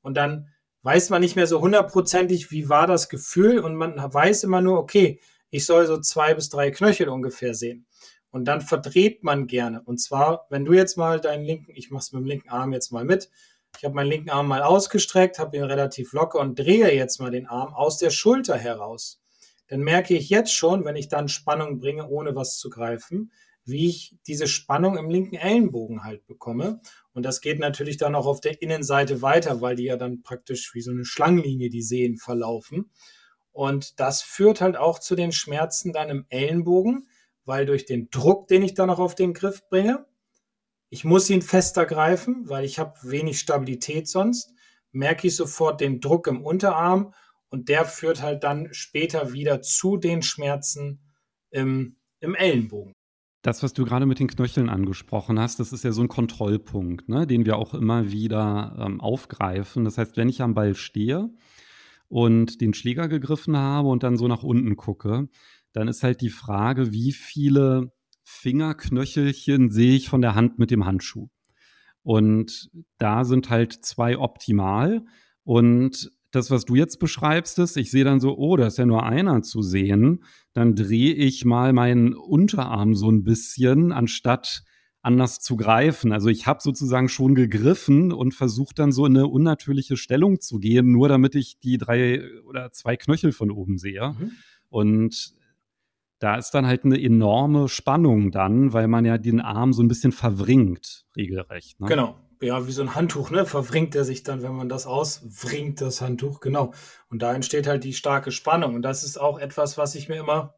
[0.00, 0.48] und dann
[0.82, 4.78] weiß man nicht mehr so hundertprozentig, wie war das Gefühl und man weiß immer nur,
[4.78, 7.86] okay, ich soll so zwei bis drei Knöchel ungefähr sehen.
[8.36, 9.80] Und dann verdreht man gerne.
[9.80, 12.92] Und zwar, wenn du jetzt mal deinen linken, ich mach's mit dem linken Arm jetzt
[12.92, 13.30] mal mit.
[13.78, 17.30] Ich habe meinen linken Arm mal ausgestreckt, habe ihn relativ locker und drehe jetzt mal
[17.30, 19.22] den Arm aus der Schulter heraus.
[19.68, 23.32] Dann merke ich jetzt schon, wenn ich dann Spannung bringe, ohne was zu greifen,
[23.64, 26.82] wie ich diese Spannung im linken Ellenbogen halt bekomme.
[27.14, 30.74] Und das geht natürlich dann auch auf der Innenseite weiter, weil die ja dann praktisch
[30.74, 32.90] wie so eine Schlangenlinie die Sehnen verlaufen.
[33.52, 37.08] Und das führt halt auch zu den Schmerzen dann im Ellenbogen,
[37.46, 40.04] weil durch den Druck, den ich dann noch auf den Griff bringe,
[40.90, 44.52] ich muss ihn fester greifen, weil ich habe wenig Stabilität sonst,
[44.92, 47.12] merke ich sofort den Druck im Unterarm
[47.48, 51.00] und der führt halt dann später wieder zu den Schmerzen
[51.50, 52.92] im, im Ellenbogen.
[53.42, 57.08] Das, was du gerade mit den Knöcheln angesprochen hast, das ist ja so ein Kontrollpunkt,
[57.08, 59.84] ne, den wir auch immer wieder ähm, aufgreifen.
[59.84, 61.30] Das heißt, wenn ich am Ball stehe
[62.08, 65.28] und den Schläger gegriffen habe und dann so nach unten gucke,
[65.76, 67.92] dann ist halt die Frage, wie viele
[68.24, 71.28] Fingerknöchelchen sehe ich von der Hand mit dem Handschuh.
[72.02, 75.04] Und da sind halt zwei optimal.
[75.44, 78.86] Und das, was du jetzt beschreibst, ist, ich sehe dann so, oh, da ist ja
[78.86, 80.24] nur einer zu sehen.
[80.54, 84.62] Dann drehe ich mal meinen Unterarm so ein bisschen, anstatt
[85.02, 86.10] anders zu greifen.
[86.10, 90.58] Also ich habe sozusagen schon gegriffen und versuche dann so in eine unnatürliche Stellung zu
[90.58, 94.14] gehen, nur damit ich die drei oder zwei Knöchel von oben sehe.
[94.18, 94.30] Mhm.
[94.70, 95.36] Und
[96.18, 99.88] da ist dann halt eine enorme Spannung dann, weil man ja den Arm so ein
[99.88, 101.78] bisschen verwringt, regelrecht.
[101.80, 101.88] Ne?
[101.88, 103.46] Genau, ja, wie so ein Handtuch, ne?
[103.46, 106.72] Verwringt er sich dann, wenn man das auswringt, das Handtuch, genau.
[107.08, 108.74] Und da entsteht halt die starke Spannung.
[108.74, 110.54] Und das ist auch etwas, was ich mir immer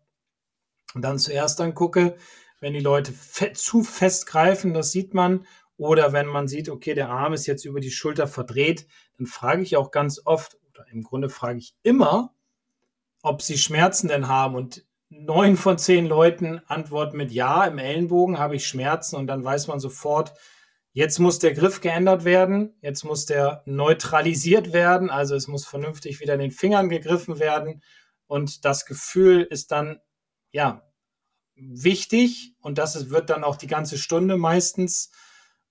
[0.94, 2.16] dann zuerst angucke,
[2.60, 5.46] wenn die Leute fe zu fest greifen, das sieht man.
[5.76, 9.62] Oder wenn man sieht, okay, der Arm ist jetzt über die Schulter verdreht, dann frage
[9.62, 12.34] ich auch ganz oft, oder im Grunde frage ich immer,
[13.22, 14.56] ob sie Schmerzen denn haben.
[14.56, 19.44] Und neun von zehn Leuten antworten mit Ja, im Ellenbogen habe ich Schmerzen und dann
[19.44, 20.34] weiß man sofort,
[20.98, 26.18] Jetzt muss der Griff geändert werden, jetzt muss der neutralisiert werden, also es muss vernünftig
[26.18, 27.84] wieder in den Fingern gegriffen werden
[28.26, 30.00] und das Gefühl ist dann,
[30.50, 30.82] ja,
[31.54, 35.12] wichtig und das wird dann auch die ganze Stunde meistens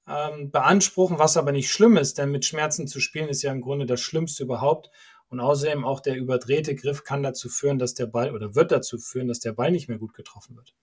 [0.07, 3.59] ähm, beanspruchen, was aber nicht schlimm ist, denn mit Schmerzen zu spielen ist ja im
[3.59, 4.89] Grunde das Schlimmste überhaupt
[5.29, 8.97] und außerdem auch der überdrehte Griff kann dazu führen, dass der Ball oder wird dazu
[8.97, 10.73] führen, dass der Ball nicht mehr gut getroffen wird.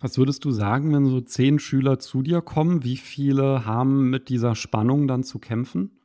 [0.00, 2.84] Was würdest du sagen, wenn so zehn Schüler zu dir kommen?
[2.84, 6.00] Wie viele haben mit dieser Spannung dann zu kämpfen?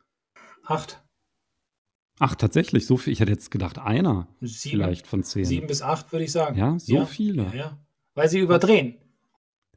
[0.63, 1.03] Acht.
[2.19, 3.13] Ach, tatsächlich, so viel.
[3.13, 5.45] Ich hätte jetzt gedacht, einer sieben, vielleicht von zehn.
[5.45, 6.57] Sieben bis acht, würde ich sagen.
[6.57, 7.43] Ja, so ja, viele.
[7.43, 7.77] Ja, ja.
[8.13, 8.97] Weil sie überdrehen.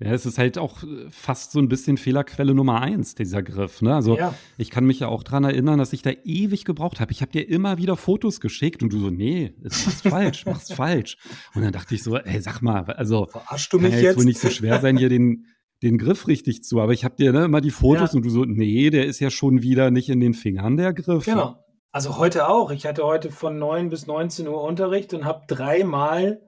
[0.00, 3.82] Ja, es ist halt auch äh, fast so ein bisschen Fehlerquelle Nummer eins, dieser Griff.
[3.82, 3.94] Ne?
[3.94, 4.34] Also ja.
[4.56, 7.12] ich kann mich ja auch daran erinnern, dass ich da ewig gebraucht habe.
[7.12, 10.74] Ich habe dir immer wieder Fotos geschickt und du so, nee, das machst falsch, machst
[10.74, 11.18] falsch.
[11.54, 14.16] Und dann dachte ich so, ey, sag mal, also Verarschst du mich kann ja jetzt
[14.16, 15.46] wohl nicht so schwer sein, hier den,
[15.82, 16.80] den Griff richtig zu.
[16.80, 18.16] Aber ich habe dir ne, immer die Fotos ja.
[18.16, 21.26] und du so, nee, der ist ja schon wieder nicht in den Fingern, der Griff.
[21.26, 21.56] Genau.
[21.92, 22.70] Also heute auch.
[22.70, 26.40] Ich hatte heute von 9 bis 19 Uhr Unterricht und habe dreimal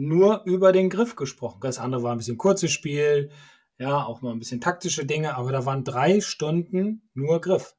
[0.00, 1.60] nur über den Griff gesprochen.
[1.60, 3.30] Das andere war ein bisschen kurzes Spiel,
[3.78, 7.76] ja, auch mal ein bisschen taktische Dinge, aber da waren drei Stunden nur Griff.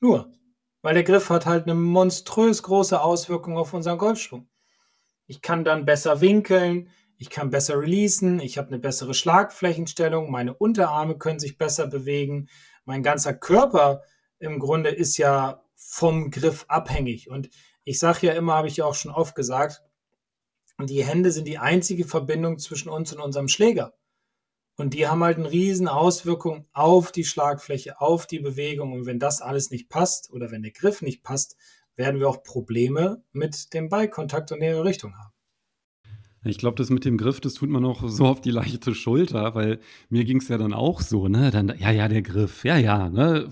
[0.00, 0.30] Nur.
[0.82, 4.48] Weil der Griff hat halt eine monströs große Auswirkung auf unseren Golfschwung.
[5.26, 10.52] Ich kann dann besser winkeln, ich kann besser releasen, ich habe eine bessere Schlagflächenstellung, meine
[10.52, 12.48] Unterarme können sich besser bewegen,
[12.84, 14.02] mein ganzer Körper
[14.38, 17.30] im Grunde ist ja vom Griff abhängig.
[17.30, 17.48] Und
[17.84, 19.82] ich sage ja immer, habe ich ja auch schon oft gesagt,
[20.76, 23.94] und die Hände sind die einzige Verbindung zwischen uns und unserem Schläger.
[24.76, 28.92] Und die haben halt eine riesen Auswirkung auf die Schlagfläche, auf die Bewegung.
[28.92, 31.56] Und wenn das alles nicht passt oder wenn der Griff nicht passt,
[31.96, 35.34] werden wir auch Probleme mit dem Ballkontakt und der Richtung haben.
[36.46, 39.54] Ich glaube, das mit dem Griff, das tut man auch so auf die leichte Schulter,
[39.54, 41.50] weil mir ging es ja dann auch so, ne?
[41.50, 43.48] Dann, ja, ja, der Griff, ja, ja, ne?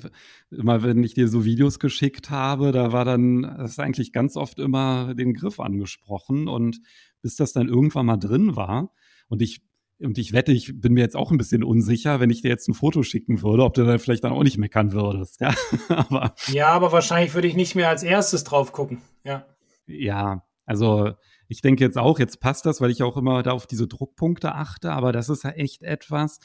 [0.51, 4.37] Immer wenn ich dir so Videos geschickt habe, da war dann, das ist eigentlich ganz
[4.37, 6.81] oft immer den Griff angesprochen und
[7.23, 8.93] bis das dann irgendwann mal drin war
[9.29, 9.63] und ich
[9.99, 12.69] und ich wette, ich bin mir jetzt auch ein bisschen unsicher, wenn ich dir jetzt
[12.69, 15.41] ein Foto schicken würde, ob du dann vielleicht dann auch nicht meckern würdest.
[15.41, 15.55] Ja,
[15.89, 19.01] aber, ja, aber wahrscheinlich würde ich nicht mehr als erstes drauf gucken.
[19.25, 19.47] Ja.
[19.87, 21.13] Ja, also
[21.49, 24.55] ich denke jetzt auch, jetzt passt das, weil ich auch immer da auf diese Druckpunkte
[24.55, 26.41] achte, aber das ist ja echt etwas,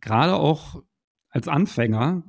[0.00, 0.82] gerade auch
[1.28, 2.24] als Anfänger,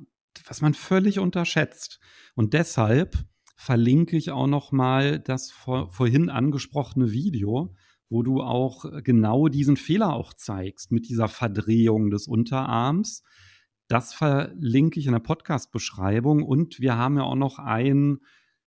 [0.46, 1.98] was man völlig unterschätzt.
[2.34, 3.16] Und deshalb
[3.58, 7.74] verlinke ich auch noch mal das vor, vorhin angesprochene Video,
[8.08, 13.24] wo du auch genau diesen Fehler auch zeigst mit dieser Verdrehung des Unterarms.
[13.88, 18.20] Das verlinke ich in der Podcast-Beschreibung und wir haben ja auch noch ein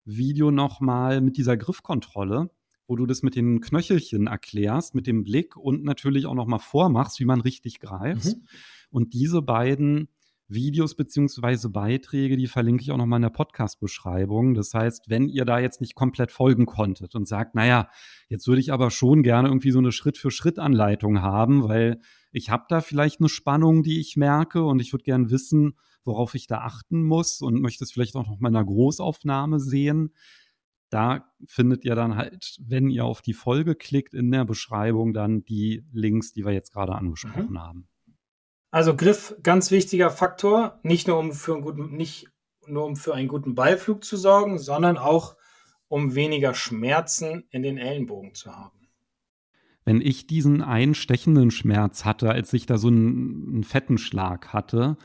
[0.05, 2.51] Video nochmal mit dieser Griffkontrolle,
[2.89, 7.21] wo du das mit den Knöchelchen erklärst, mit dem Blick und natürlich auch nochmal vormachst,
[7.21, 8.37] wie man richtig greift.
[8.37, 8.47] Mhm.
[8.91, 10.09] Und diese beiden
[10.51, 14.55] Videos beziehungsweise Beiträge, die verlinke ich auch nochmal in der Podcast-Beschreibung.
[14.55, 17.89] Das heißt, wenn ihr da jetzt nicht komplett folgen konntet und sagt, naja,
[18.29, 22.01] jetzt würde ich aber schon gerne irgendwie so eine Schritt-für-Schritt-Anleitung haben, weil
[22.33, 26.35] ich habe da vielleicht eine Spannung, die ich merke und ich würde gerne wissen, worauf
[26.35, 30.15] ich da achten muss und möchte es vielleicht auch noch mal in einer Großaufnahme sehen.
[30.91, 35.45] Da findet ihr dann halt, wenn ihr auf die Folge klickt, in der Beschreibung dann
[35.45, 37.61] die Links, die wir jetzt gerade angesprochen mhm.
[37.61, 37.89] haben.
[38.71, 42.29] Also Griff, ganz wichtiger Faktor, nicht nur um für einen guten, nicht
[42.67, 45.37] nur um für einen guten Ballflug zu sorgen, sondern auch
[45.89, 48.89] um weniger Schmerzen in den Ellenbogen zu haben.
[49.85, 54.97] Wenn ich diesen einstechenden Schmerz hatte, als ich da so einen, einen fetten Schlag hatte,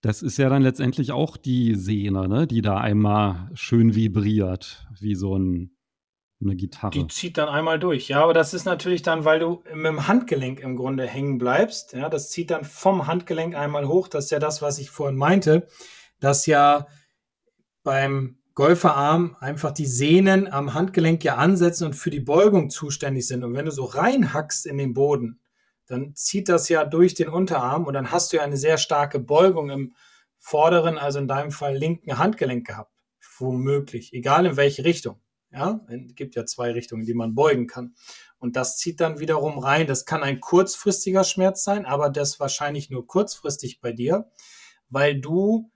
[0.00, 5.16] das ist ja dann letztendlich auch die Sehne, ne, die da einmal schön vibriert, wie
[5.16, 5.72] so ein
[6.40, 6.90] eine Gitarre.
[6.90, 10.06] Die zieht dann einmal durch, ja, aber das ist natürlich dann, weil du mit dem
[10.06, 11.92] Handgelenk im Grunde hängen bleibst.
[11.94, 14.08] Ja, das zieht dann vom Handgelenk einmal hoch.
[14.08, 15.66] Das ist ja das, was ich vorhin meinte,
[16.20, 16.86] dass ja
[17.82, 23.44] beim Golferarm einfach die Sehnen am Handgelenk ja ansetzen und für die Beugung zuständig sind.
[23.44, 25.40] Und wenn du so reinhackst in den Boden,
[25.86, 29.20] dann zieht das ja durch den Unterarm und dann hast du ja eine sehr starke
[29.20, 29.94] Beugung im
[30.36, 32.92] vorderen, also in deinem Fall linken Handgelenk gehabt.
[33.38, 35.20] Womöglich, egal in welche Richtung.
[35.50, 37.94] Ja, es gibt ja zwei Richtungen, die man beugen kann.
[38.38, 39.86] Und das zieht dann wiederum rein.
[39.86, 44.30] Das kann ein kurzfristiger Schmerz sein, aber das wahrscheinlich nur kurzfristig bei dir,
[44.90, 45.70] weil du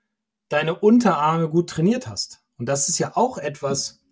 [0.49, 2.43] deine Unterarme gut trainiert hast.
[2.59, 4.03] Und das ist ja auch etwas,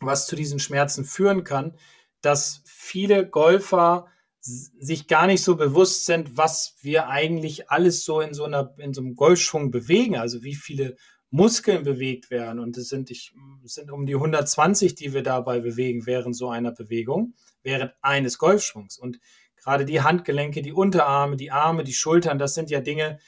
[0.00, 1.76] was zu diesen Schmerzen führen kann,
[2.20, 4.06] dass viele Golfer
[4.40, 8.92] sich gar nicht so bewusst sind, was wir eigentlich alles so in so einer, in
[8.92, 10.16] so einem Golfschwung bewegen.
[10.16, 10.96] Also wie viele
[11.32, 12.60] Muskeln bewegt werden.
[12.60, 16.72] Und es sind, ich, sind um die 120, die wir dabei bewegen während so einer
[16.72, 18.98] Bewegung, während eines Golfschwungs.
[18.98, 19.18] Und
[19.56, 23.18] gerade die Handgelenke, die Unterarme, die Arme, die Schultern, das sind ja Dinge,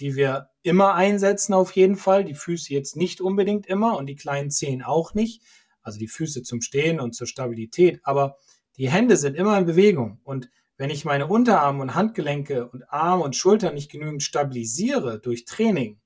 [0.00, 2.24] die wir immer einsetzen auf jeden Fall.
[2.24, 5.40] Die Füße jetzt nicht unbedingt immer und die kleinen Zehen auch nicht.
[5.82, 8.00] Also die Füße zum Stehen und zur Stabilität.
[8.02, 8.38] Aber
[8.76, 10.18] die Hände sind immer in Bewegung.
[10.24, 15.44] Und wenn ich meine Unterarme und Handgelenke und Arme und Schultern nicht genügend stabilisiere durch
[15.44, 16.00] Training,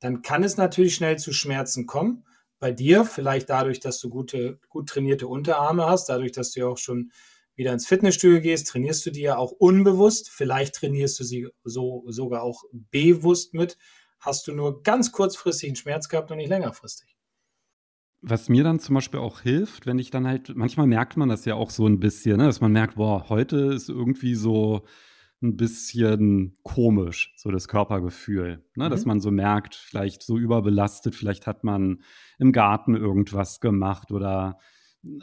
[0.00, 2.24] dann kann es natürlich schnell zu Schmerzen kommen.
[2.58, 6.66] Bei dir, vielleicht dadurch, dass du gute, gut trainierte Unterarme hast, dadurch, dass du ja
[6.66, 7.12] auch schon
[7.54, 10.30] wieder ins Fitnessstudio gehst, trainierst du die ja auch unbewusst.
[10.30, 13.78] Vielleicht trainierst du sie so sogar auch bewusst mit.
[14.20, 17.16] Hast du nur ganz kurzfristig einen Schmerz gehabt und nicht längerfristig.
[18.22, 21.44] Was mir dann zum Beispiel auch hilft, wenn ich dann halt, manchmal merkt man das
[21.44, 24.84] ja auch so ein bisschen, ne, dass man merkt, boah, heute ist irgendwie so,
[25.42, 28.64] ein bisschen komisch, so das Körpergefühl.
[28.74, 28.86] Ne?
[28.86, 28.90] Mhm.
[28.90, 32.02] Dass man so merkt, vielleicht so überbelastet, vielleicht hat man
[32.38, 34.58] im Garten irgendwas gemacht oder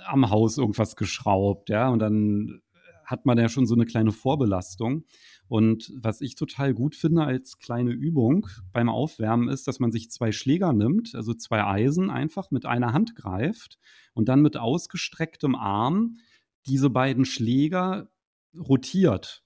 [0.05, 2.61] am Haus irgendwas geschraubt, ja, und dann
[3.05, 5.03] hat man ja schon so eine kleine Vorbelastung.
[5.47, 10.09] Und was ich total gut finde als kleine Übung beim Aufwärmen ist, dass man sich
[10.09, 13.77] zwei Schläger nimmt, also zwei Eisen einfach mit einer Hand greift
[14.13, 16.17] und dann mit ausgestrecktem Arm
[16.65, 18.09] diese beiden Schläger
[18.57, 19.43] rotiert.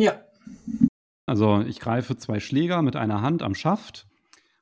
[0.00, 0.24] Ja.
[1.26, 4.08] Also ich greife zwei Schläger mit einer Hand am Schaft,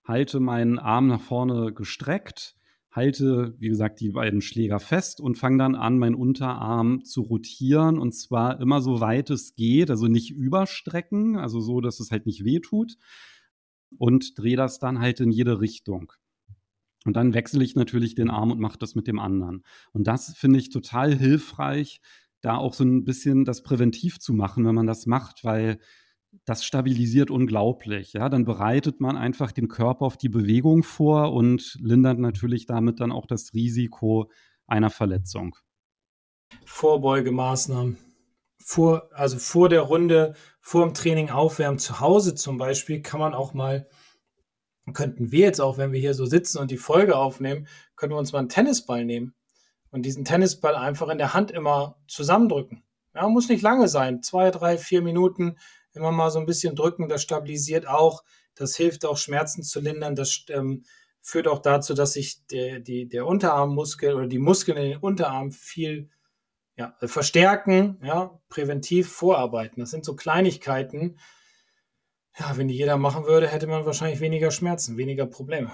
[0.05, 2.57] halte meinen Arm nach vorne gestreckt,
[2.91, 8.01] halte, wie gesagt, die beiden Schläger fest und fange dann an, meinen Unterarm zu rotieren
[8.01, 12.27] und zwar immer so weit es geht, also nicht überstrecken, also so, dass es halt
[12.27, 12.97] nicht weh tut
[13.97, 16.13] und drehe das dann halt in jede Richtung.
[17.05, 19.63] Und dann wechsle ich natürlich den Arm und mache das mit dem anderen.
[19.93, 22.01] Und das finde ich total hilfreich,
[22.41, 25.79] da auch so ein bisschen das präventiv zu machen, wenn man das macht, weil
[26.45, 28.13] das stabilisiert unglaublich.
[28.13, 33.01] Ja, dann bereitet man einfach den Körper auf die Bewegung vor und lindert natürlich damit
[33.01, 34.31] dann auch das Risiko
[34.67, 35.57] einer Verletzung.
[36.65, 37.97] Vorbeugemaßnahmen.
[38.61, 43.33] Vor, also vor der Runde, vor dem Training aufwärmen, zu Hause zum Beispiel, kann man
[43.33, 43.89] auch mal,
[44.93, 48.19] könnten wir jetzt auch, wenn wir hier so sitzen und die Folge aufnehmen, können wir
[48.19, 49.35] uns mal einen Tennisball nehmen
[49.91, 52.83] und diesen Tennisball einfach in der Hand immer zusammendrücken.
[53.15, 55.57] Ja, muss nicht lange sein, zwei, drei, vier Minuten,
[55.93, 58.23] immer mal so ein bisschen drücken, das stabilisiert auch,
[58.55, 60.85] das hilft auch Schmerzen zu lindern, das ähm,
[61.21, 65.53] führt auch dazu, dass sich der, die, der Unterarmmuskel oder die Muskeln in den Unterarm
[65.53, 66.11] viel
[66.77, 69.81] ja, verstärken, ja, präventiv vorarbeiten.
[69.81, 71.19] Das sind so Kleinigkeiten.
[72.39, 75.73] Ja, wenn die jeder machen würde, hätte man wahrscheinlich weniger Schmerzen, weniger Probleme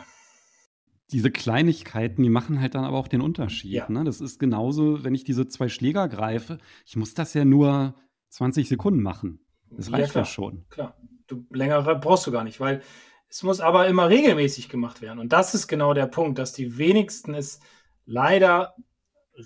[1.11, 3.73] diese Kleinigkeiten, die machen halt dann aber auch den Unterschied.
[3.73, 3.89] Ja.
[3.89, 4.05] Ne?
[4.05, 7.95] Das ist genauso, wenn ich diese zwei Schläger greife, ich muss das ja nur
[8.31, 9.41] 20 Sekunden machen.
[9.71, 10.65] Das reicht ja, ja schon.
[10.71, 12.83] Klar, du länger brauchst du gar nicht, weil
[13.29, 15.19] es muss aber immer regelmäßig gemacht werden.
[15.19, 17.61] Und das ist genau der Punkt, dass die wenigsten es
[18.07, 18.75] leider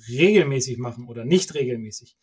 [0.09, 2.17] regelmäßig machen oder nicht regelmäßig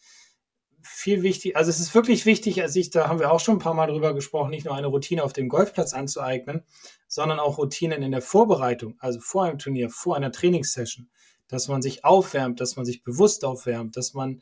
[0.86, 3.60] viel wichtig, also es ist wirklich wichtig, als ich, da haben wir auch schon ein
[3.60, 6.63] paar Mal drüber gesprochen, nicht nur eine Routine auf dem Golfplatz anzueignen,
[7.08, 11.10] sondern auch Routinen in der Vorbereitung, also vor einem Turnier, vor einer Trainingssession,
[11.48, 14.41] dass man sich aufwärmt, dass man sich bewusst aufwärmt, dass man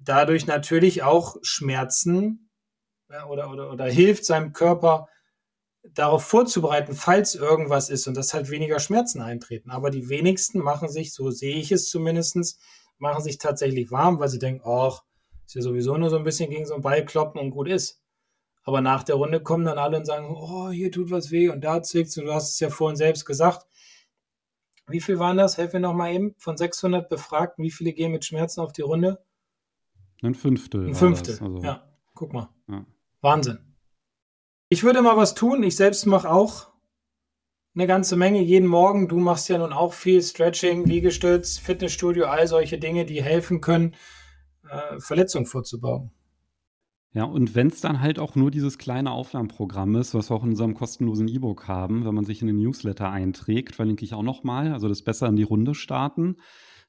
[0.00, 2.50] dadurch natürlich auch Schmerzen
[3.28, 5.08] oder, oder, oder hilft seinem Körper
[5.82, 9.70] darauf vorzubereiten, falls irgendwas ist und dass halt weniger Schmerzen eintreten.
[9.70, 12.58] Aber die wenigsten machen sich, so sehe ich es zumindestens,
[12.98, 15.02] machen sich tatsächlich warm, weil sie denken, ach,
[15.50, 18.00] ist ja sowieso nur so ein bisschen gegen so einen Ball kloppen und gut ist.
[18.62, 21.62] Aber nach der Runde kommen dann alle und sagen, oh, hier tut was weh und
[21.62, 23.66] da zwickt du hast es ja vorhin selbst gesagt.
[24.86, 25.58] Wie viel waren das?
[25.58, 26.34] Helfen wir nochmal eben.
[26.38, 29.24] Von 600 Befragten, wie viele gehen mit Schmerzen auf die Runde?
[30.22, 30.86] Ein Fünftel.
[30.86, 31.58] Ein Fünftel, also.
[31.62, 31.84] ja.
[32.14, 32.48] Guck mal.
[32.68, 32.86] Ja.
[33.20, 33.58] Wahnsinn.
[34.68, 35.64] Ich würde mal was tun.
[35.64, 36.68] Ich selbst mache auch
[37.74, 39.08] eine ganze Menge jeden Morgen.
[39.08, 43.96] Du machst ja nun auch viel Stretching, Liegestütz, Fitnessstudio, all solche Dinge, die helfen können,
[44.70, 46.10] äh, Verletzung vorzubauen.
[47.12, 50.44] Ja, und wenn es dann halt auch nur dieses kleine Aufwärmprogramm ist, was wir auch
[50.44, 54.22] in unserem kostenlosen E-Book haben, wenn man sich in den Newsletter einträgt, verlinke ich auch
[54.22, 56.36] nochmal, also das besser in die Runde starten.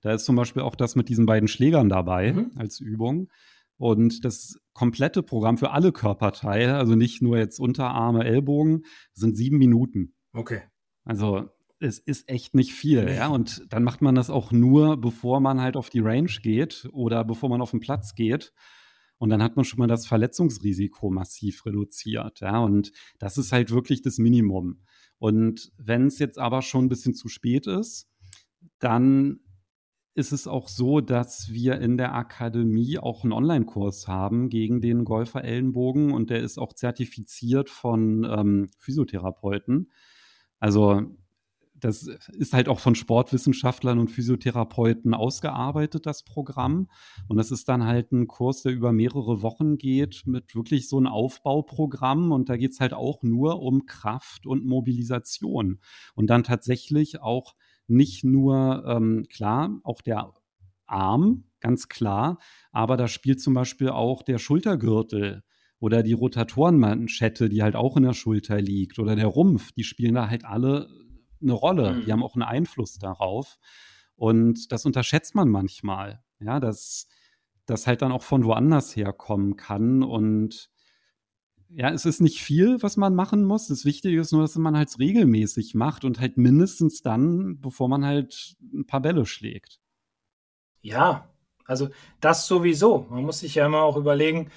[0.02, 2.52] Da ist zum Beispiel auch das mit diesen beiden Schlägern dabei mhm.
[2.56, 3.30] als Übung.
[3.78, 9.58] Und das komplette Programm für alle Körperteile, also nicht nur jetzt Unterarme, Ellbogen, sind sieben
[9.58, 10.14] Minuten.
[10.34, 10.62] Okay.
[11.04, 11.50] Also
[11.82, 13.28] es ist echt nicht viel, ja.
[13.28, 17.24] Und dann macht man das auch nur, bevor man halt auf die Range geht oder
[17.26, 18.54] bevor man auf den Platz geht.
[19.18, 22.60] Und dann hat man schon mal das Verletzungsrisiko massiv reduziert, ja.
[22.60, 24.84] Und das ist halt wirklich das Minimum.
[25.18, 28.10] Und wenn es jetzt aber schon ein bisschen zu spät ist,
[28.80, 29.40] dann
[30.14, 35.06] ist es auch so, dass wir in der Akademie auch einen Online-Kurs haben gegen den
[35.06, 39.92] Golfer-Ellenbogen und der ist auch zertifiziert von ähm, Physiotherapeuten.
[40.60, 41.16] Also
[41.82, 46.88] das ist halt auch von Sportwissenschaftlern und Physiotherapeuten ausgearbeitet, das Programm.
[47.28, 50.98] Und das ist dann halt ein Kurs, der über mehrere Wochen geht, mit wirklich so
[50.98, 52.32] einem Aufbauprogramm.
[52.32, 55.80] Und da geht es halt auch nur um Kraft und Mobilisation.
[56.16, 57.56] Und dann tatsächlich auch
[57.88, 60.32] nicht nur, ähm, klar, auch der
[60.86, 62.38] Arm, ganz klar,
[62.72, 65.44] aber da spielt zum Beispiel auch der Schultergürtel
[65.80, 70.16] oder die Rotatorenmanschette, die halt auch in der Schulter liegt, oder der Rumpf, die spielen
[70.16, 70.88] da halt alle
[71.42, 71.94] eine Rolle.
[71.94, 72.06] Mhm.
[72.06, 73.58] Die haben auch einen Einfluss darauf.
[74.16, 77.08] Und das unterschätzt man manchmal, ja, dass
[77.66, 80.04] das halt dann auch von woanders herkommen kann.
[80.04, 80.70] Und
[81.70, 83.68] ja, es ist nicht viel, was man machen muss.
[83.68, 88.06] Das Wichtige ist nur, dass man halt regelmäßig macht und halt mindestens dann, bevor man
[88.06, 89.80] halt ein paar Bälle schlägt.
[90.82, 91.30] Ja,
[91.66, 93.08] also das sowieso.
[93.10, 94.52] Man muss sich ja immer auch überlegen,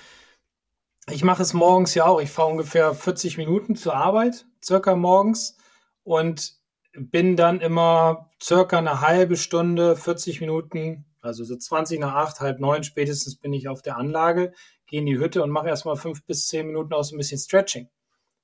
[1.10, 2.20] ich mache es morgens ja auch.
[2.20, 5.56] Ich fahre ungefähr 40 Minuten zur Arbeit, circa morgens.
[6.02, 6.54] Und
[6.96, 12.60] bin dann immer circa eine halbe Stunde, 40 Minuten, also so 20 nach 8, halb
[12.60, 14.52] neun spätestens bin ich auf der Anlage,
[14.86, 17.86] gehe in die Hütte und mache erstmal fünf bis zehn Minuten aus ein bisschen Stretching.
[17.86, 17.90] Ein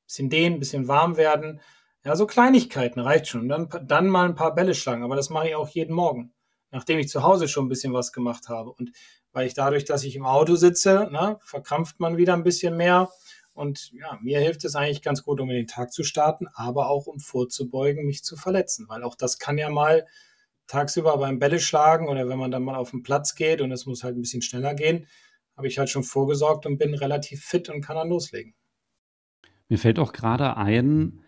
[0.06, 1.60] bisschen dehnen, ein bisschen warm werden.
[2.04, 3.48] Ja, so Kleinigkeiten reicht schon.
[3.48, 6.32] Dann, dann mal ein paar Bälle schlagen, aber das mache ich auch jeden Morgen,
[6.70, 8.70] nachdem ich zu Hause schon ein bisschen was gemacht habe.
[8.72, 8.92] Und
[9.32, 13.11] weil ich dadurch, dass ich im Auto sitze, ne, verkrampft man wieder ein bisschen mehr
[13.61, 16.88] und ja, mir hilft es eigentlich ganz gut, um in den Tag zu starten, aber
[16.88, 20.06] auch um vorzubeugen, mich zu verletzen, weil auch das kann ja mal
[20.66, 23.84] tagsüber beim Bälle schlagen oder wenn man dann mal auf den Platz geht und es
[23.84, 25.06] muss halt ein bisschen schneller gehen,
[25.56, 28.54] habe ich halt schon vorgesorgt und bin relativ fit und kann dann loslegen.
[29.68, 31.22] Mir fällt auch gerade ein,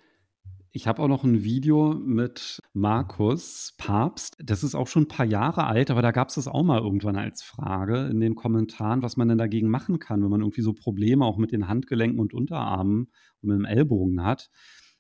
[0.75, 4.37] ich habe auch noch ein Video mit Markus Papst.
[4.43, 6.81] Das ist auch schon ein paar Jahre alt, aber da gab es das auch mal
[6.81, 10.63] irgendwann als Frage in den Kommentaren, was man denn dagegen machen kann, wenn man irgendwie
[10.63, 13.11] so Probleme auch mit den Handgelenken und Unterarmen
[13.43, 14.49] und mit dem Ellbogen hat.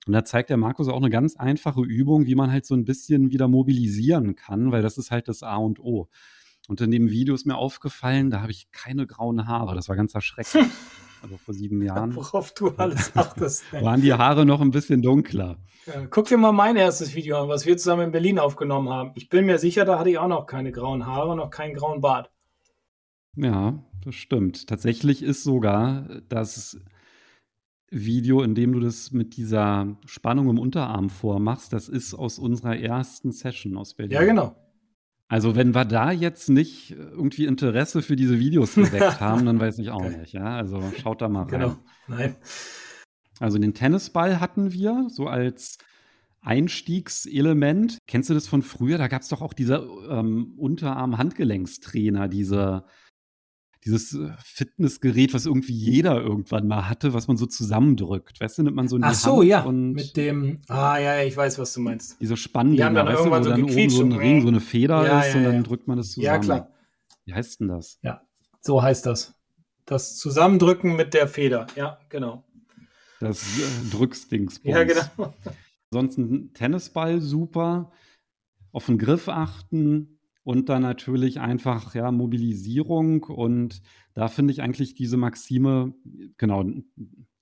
[0.06, 2.84] Und da zeigt der Markus auch eine ganz einfache Übung, wie man halt so ein
[2.84, 6.10] bisschen wieder mobilisieren kann, weil das ist halt das A und O.
[6.68, 9.74] Und in dem Video ist mir aufgefallen, da habe ich keine grauen Haare.
[9.74, 10.70] Das war ganz erschreckend.
[11.22, 12.14] also vor sieben Jahren.
[12.14, 13.72] Worauf du alles achtest.
[13.72, 15.56] waren die Haare noch ein bisschen dunkler.
[15.86, 19.12] Ja, guck dir mal mein erstes Video an, was wir zusammen in Berlin aufgenommen haben.
[19.16, 22.00] Ich bin mir sicher, da hatte ich auch noch keine grauen Haare, noch keinen grauen
[22.00, 22.30] Bart.
[23.36, 24.68] Ja, das stimmt.
[24.68, 26.78] Tatsächlich ist sogar das
[27.90, 32.76] Video, in dem du das mit dieser Spannung im Unterarm vormachst, das ist aus unserer
[32.76, 34.12] ersten Session aus Berlin.
[34.14, 34.56] Ja, genau.
[35.32, 39.78] Also wenn wir da jetzt nicht irgendwie Interesse für diese Videos geweckt haben, dann weiß
[39.78, 40.18] ich auch okay.
[40.18, 40.34] nicht.
[40.34, 41.48] Ja, also schaut da mal rein.
[41.48, 41.76] Genau.
[42.06, 42.36] Nein.
[43.40, 45.78] Also den Tennisball hatten wir so als
[46.42, 47.96] Einstiegselement.
[48.06, 48.98] Kennst du das von früher?
[48.98, 52.84] Da gab es doch auch diese ähm, Unterarm-Handgelenkstrainer, diese
[53.84, 58.40] dieses äh, Fitnessgerät, was irgendwie jeder irgendwann mal hatte, was man so zusammendrückt.
[58.40, 59.70] Weißt du, nimmt man so in die Ach so, Hand ja.
[59.70, 62.20] mit dem, ah ja, ja, ich weiß, was du meinst.
[62.20, 64.60] Diese Spanndinger, die dann weißt du, wo so dann oben so ein Ring, so eine
[64.60, 66.24] Feder ja, ist ja, und dann drückt man das zusammen.
[66.26, 66.70] Ja, klar.
[67.24, 67.98] Wie heißt denn das?
[68.02, 68.22] Ja,
[68.60, 69.34] so heißt das.
[69.84, 72.44] Das Zusammendrücken mit der Feder, ja, genau.
[73.20, 74.76] Das äh, Drücksdingsbums.
[74.76, 75.34] Ja, genau.
[75.90, 77.92] Ansonsten Tennisball super.
[78.70, 83.24] Auf den Griff achten, und dann natürlich einfach, ja, Mobilisierung.
[83.24, 83.80] Und
[84.14, 85.94] da finde ich eigentlich diese Maxime,
[86.36, 86.64] genau,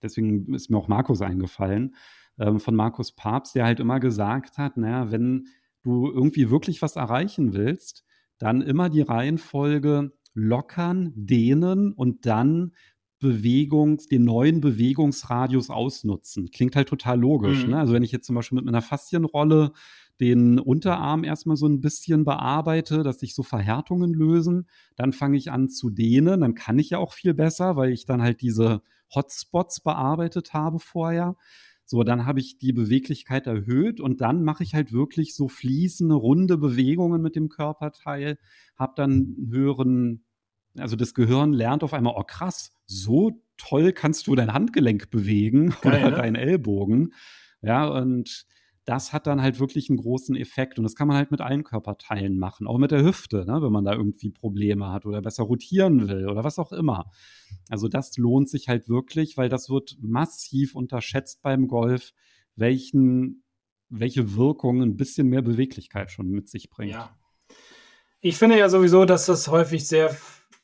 [0.02, 1.94] deswegen ist mir auch Markus eingefallen,
[2.38, 5.48] ähm, von Markus Papst, der halt immer gesagt hat, naja, wenn
[5.82, 8.04] du irgendwie wirklich was erreichen willst,
[8.38, 12.72] dann immer die Reihenfolge lockern, dehnen und dann
[13.18, 16.50] Bewegungs, den neuen Bewegungsradius ausnutzen.
[16.50, 17.64] Klingt halt total logisch.
[17.64, 17.70] Mhm.
[17.70, 17.78] Ne?
[17.78, 19.72] Also wenn ich jetzt zum Beispiel mit einer Faszienrolle
[20.20, 24.68] den Unterarm erstmal so ein bisschen bearbeite, dass sich so Verhärtungen lösen.
[24.96, 26.40] Dann fange ich an zu dehnen.
[26.40, 28.82] Dann kann ich ja auch viel besser, weil ich dann halt diese
[29.14, 31.36] Hotspots bearbeitet habe vorher.
[31.84, 36.14] So, dann habe ich die Beweglichkeit erhöht und dann mache ich halt wirklich so fließende,
[36.14, 38.38] runde Bewegungen mit dem Körperteil,
[38.76, 40.24] habe dann höheren,
[40.78, 45.74] also das Gehirn lernt auf einmal, oh krass, so toll kannst du dein Handgelenk bewegen
[45.80, 46.16] Geil, oder ne?
[46.16, 47.12] deinen Ellbogen.
[47.60, 48.46] Ja, und
[48.90, 50.76] das hat dann halt wirklich einen großen Effekt.
[50.76, 53.70] Und das kann man halt mit allen Körperteilen machen, auch mit der Hüfte, ne, wenn
[53.70, 57.08] man da irgendwie Probleme hat oder besser rotieren will oder was auch immer.
[57.68, 62.10] Also das lohnt sich halt wirklich, weil das wird massiv unterschätzt beim Golf,
[62.56, 63.44] welchen,
[63.90, 66.94] welche Wirkung ein bisschen mehr Beweglichkeit schon mit sich bringt.
[66.94, 67.16] Ja.
[68.20, 70.16] Ich finde ja sowieso, dass das häufig sehr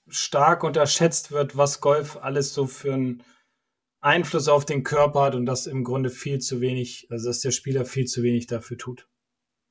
[0.09, 3.23] stark unterschätzt wird, was Golf alles so für einen
[4.01, 7.51] Einfluss auf den Körper hat und das im Grunde viel zu wenig, also dass der
[7.51, 9.09] Spieler viel zu wenig dafür tut.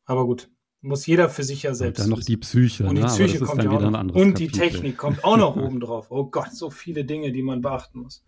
[0.05, 0.49] Aber gut,
[0.81, 1.99] muss jeder für sich ja Und selbst.
[2.01, 2.85] dann noch die Psyche.
[2.85, 3.07] und die ne?
[3.07, 4.15] Psyche kommt ja auch noch.
[4.15, 4.69] Und die Kapitel.
[4.69, 6.07] Technik kommt auch noch oben drauf.
[6.09, 8.23] Oh Gott, so viele Dinge, die man beachten muss.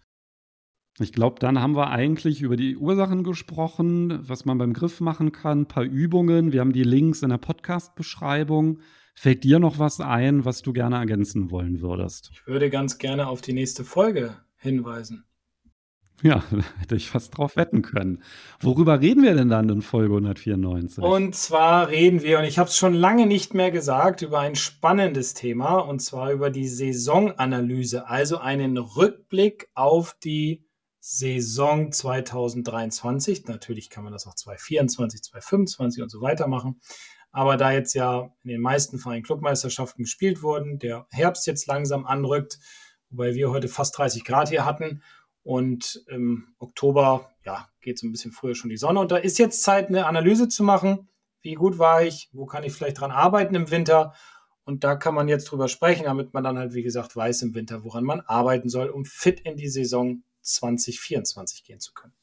[1.00, 5.32] Ich glaube, dann haben wir eigentlich über die Ursachen gesprochen, was man beim Griff machen
[5.32, 6.52] kann, ein paar Übungen.
[6.52, 8.80] Wir haben die Links in der Podcast-Beschreibung.
[9.14, 12.30] Fällt dir noch was ein, was du gerne ergänzen wollen würdest?
[12.34, 15.26] Ich würde ganz gerne auf die nächste Folge hinweisen.
[16.24, 16.44] Ja,
[16.80, 18.24] hätte ich fast drauf wetten können.
[18.60, 21.04] Worüber reden wir denn dann in Folge 194?
[21.04, 24.56] Und zwar reden wir, und ich habe es schon lange nicht mehr gesagt, über ein
[24.56, 30.66] spannendes Thema, und zwar über die Saisonanalyse, also einen Rückblick auf die
[31.00, 33.46] Saison 2023.
[33.48, 36.82] Natürlich kann man das auch 2024, 2025 und so weiter machen.
[37.32, 42.06] Aber da jetzt ja in den meisten Vereinen Clubmeisterschaften gespielt wurden, der Herbst jetzt langsam
[42.06, 42.58] anrückt,
[43.10, 45.04] wobei wir heute fast 30 Grad hier hatten
[45.48, 49.00] und im Oktober, ja, geht so ein bisschen früher schon die Sonne.
[49.00, 51.08] Und da ist jetzt Zeit, eine Analyse zu machen.
[51.42, 52.30] Wie gut war ich?
[52.34, 54.14] Wo kann ich vielleicht dran arbeiten im Winter?
[54.66, 57.56] Und da kann man jetzt drüber sprechen, damit man dann halt, wie gesagt, weiß im
[57.56, 62.14] Winter, woran man arbeiten soll, um fit in die Saison 2024 gehen zu können.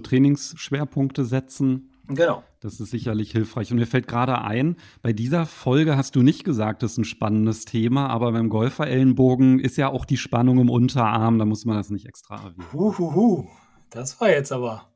[0.00, 1.91] Trainingsschwerpunkte setzen.
[2.08, 2.42] Genau.
[2.60, 3.70] Das ist sicherlich hilfreich.
[3.70, 7.04] Und mir fällt gerade ein, bei dieser Folge hast du nicht gesagt, das ist ein
[7.04, 11.76] spannendes Thema, aber beim Golfer-Ellenbogen ist ja auch die Spannung im Unterarm, da muss man
[11.76, 12.66] das nicht extra erwähnen.
[12.72, 13.46] Huhuhu.
[13.90, 14.88] Das war jetzt aber.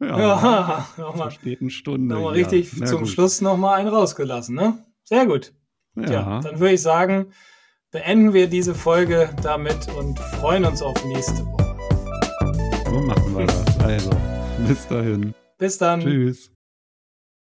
[0.00, 2.14] Ja, Ja, nochmal späten Stunde.
[2.14, 2.46] noch mal hier.
[2.50, 3.08] richtig Na zum gut.
[3.08, 4.78] Schluss nochmal einen rausgelassen, ne?
[5.04, 5.52] Sehr gut.
[5.96, 7.26] Ja, Tja, dann würde ich sagen,
[7.92, 11.76] beenden wir diese Folge damit und freuen uns auf nächste Woche.
[12.90, 13.80] so machen wir das.
[13.80, 14.10] Also,
[14.66, 15.34] bis dahin.
[15.64, 16.02] Bis dann.
[16.02, 16.53] Tschüss.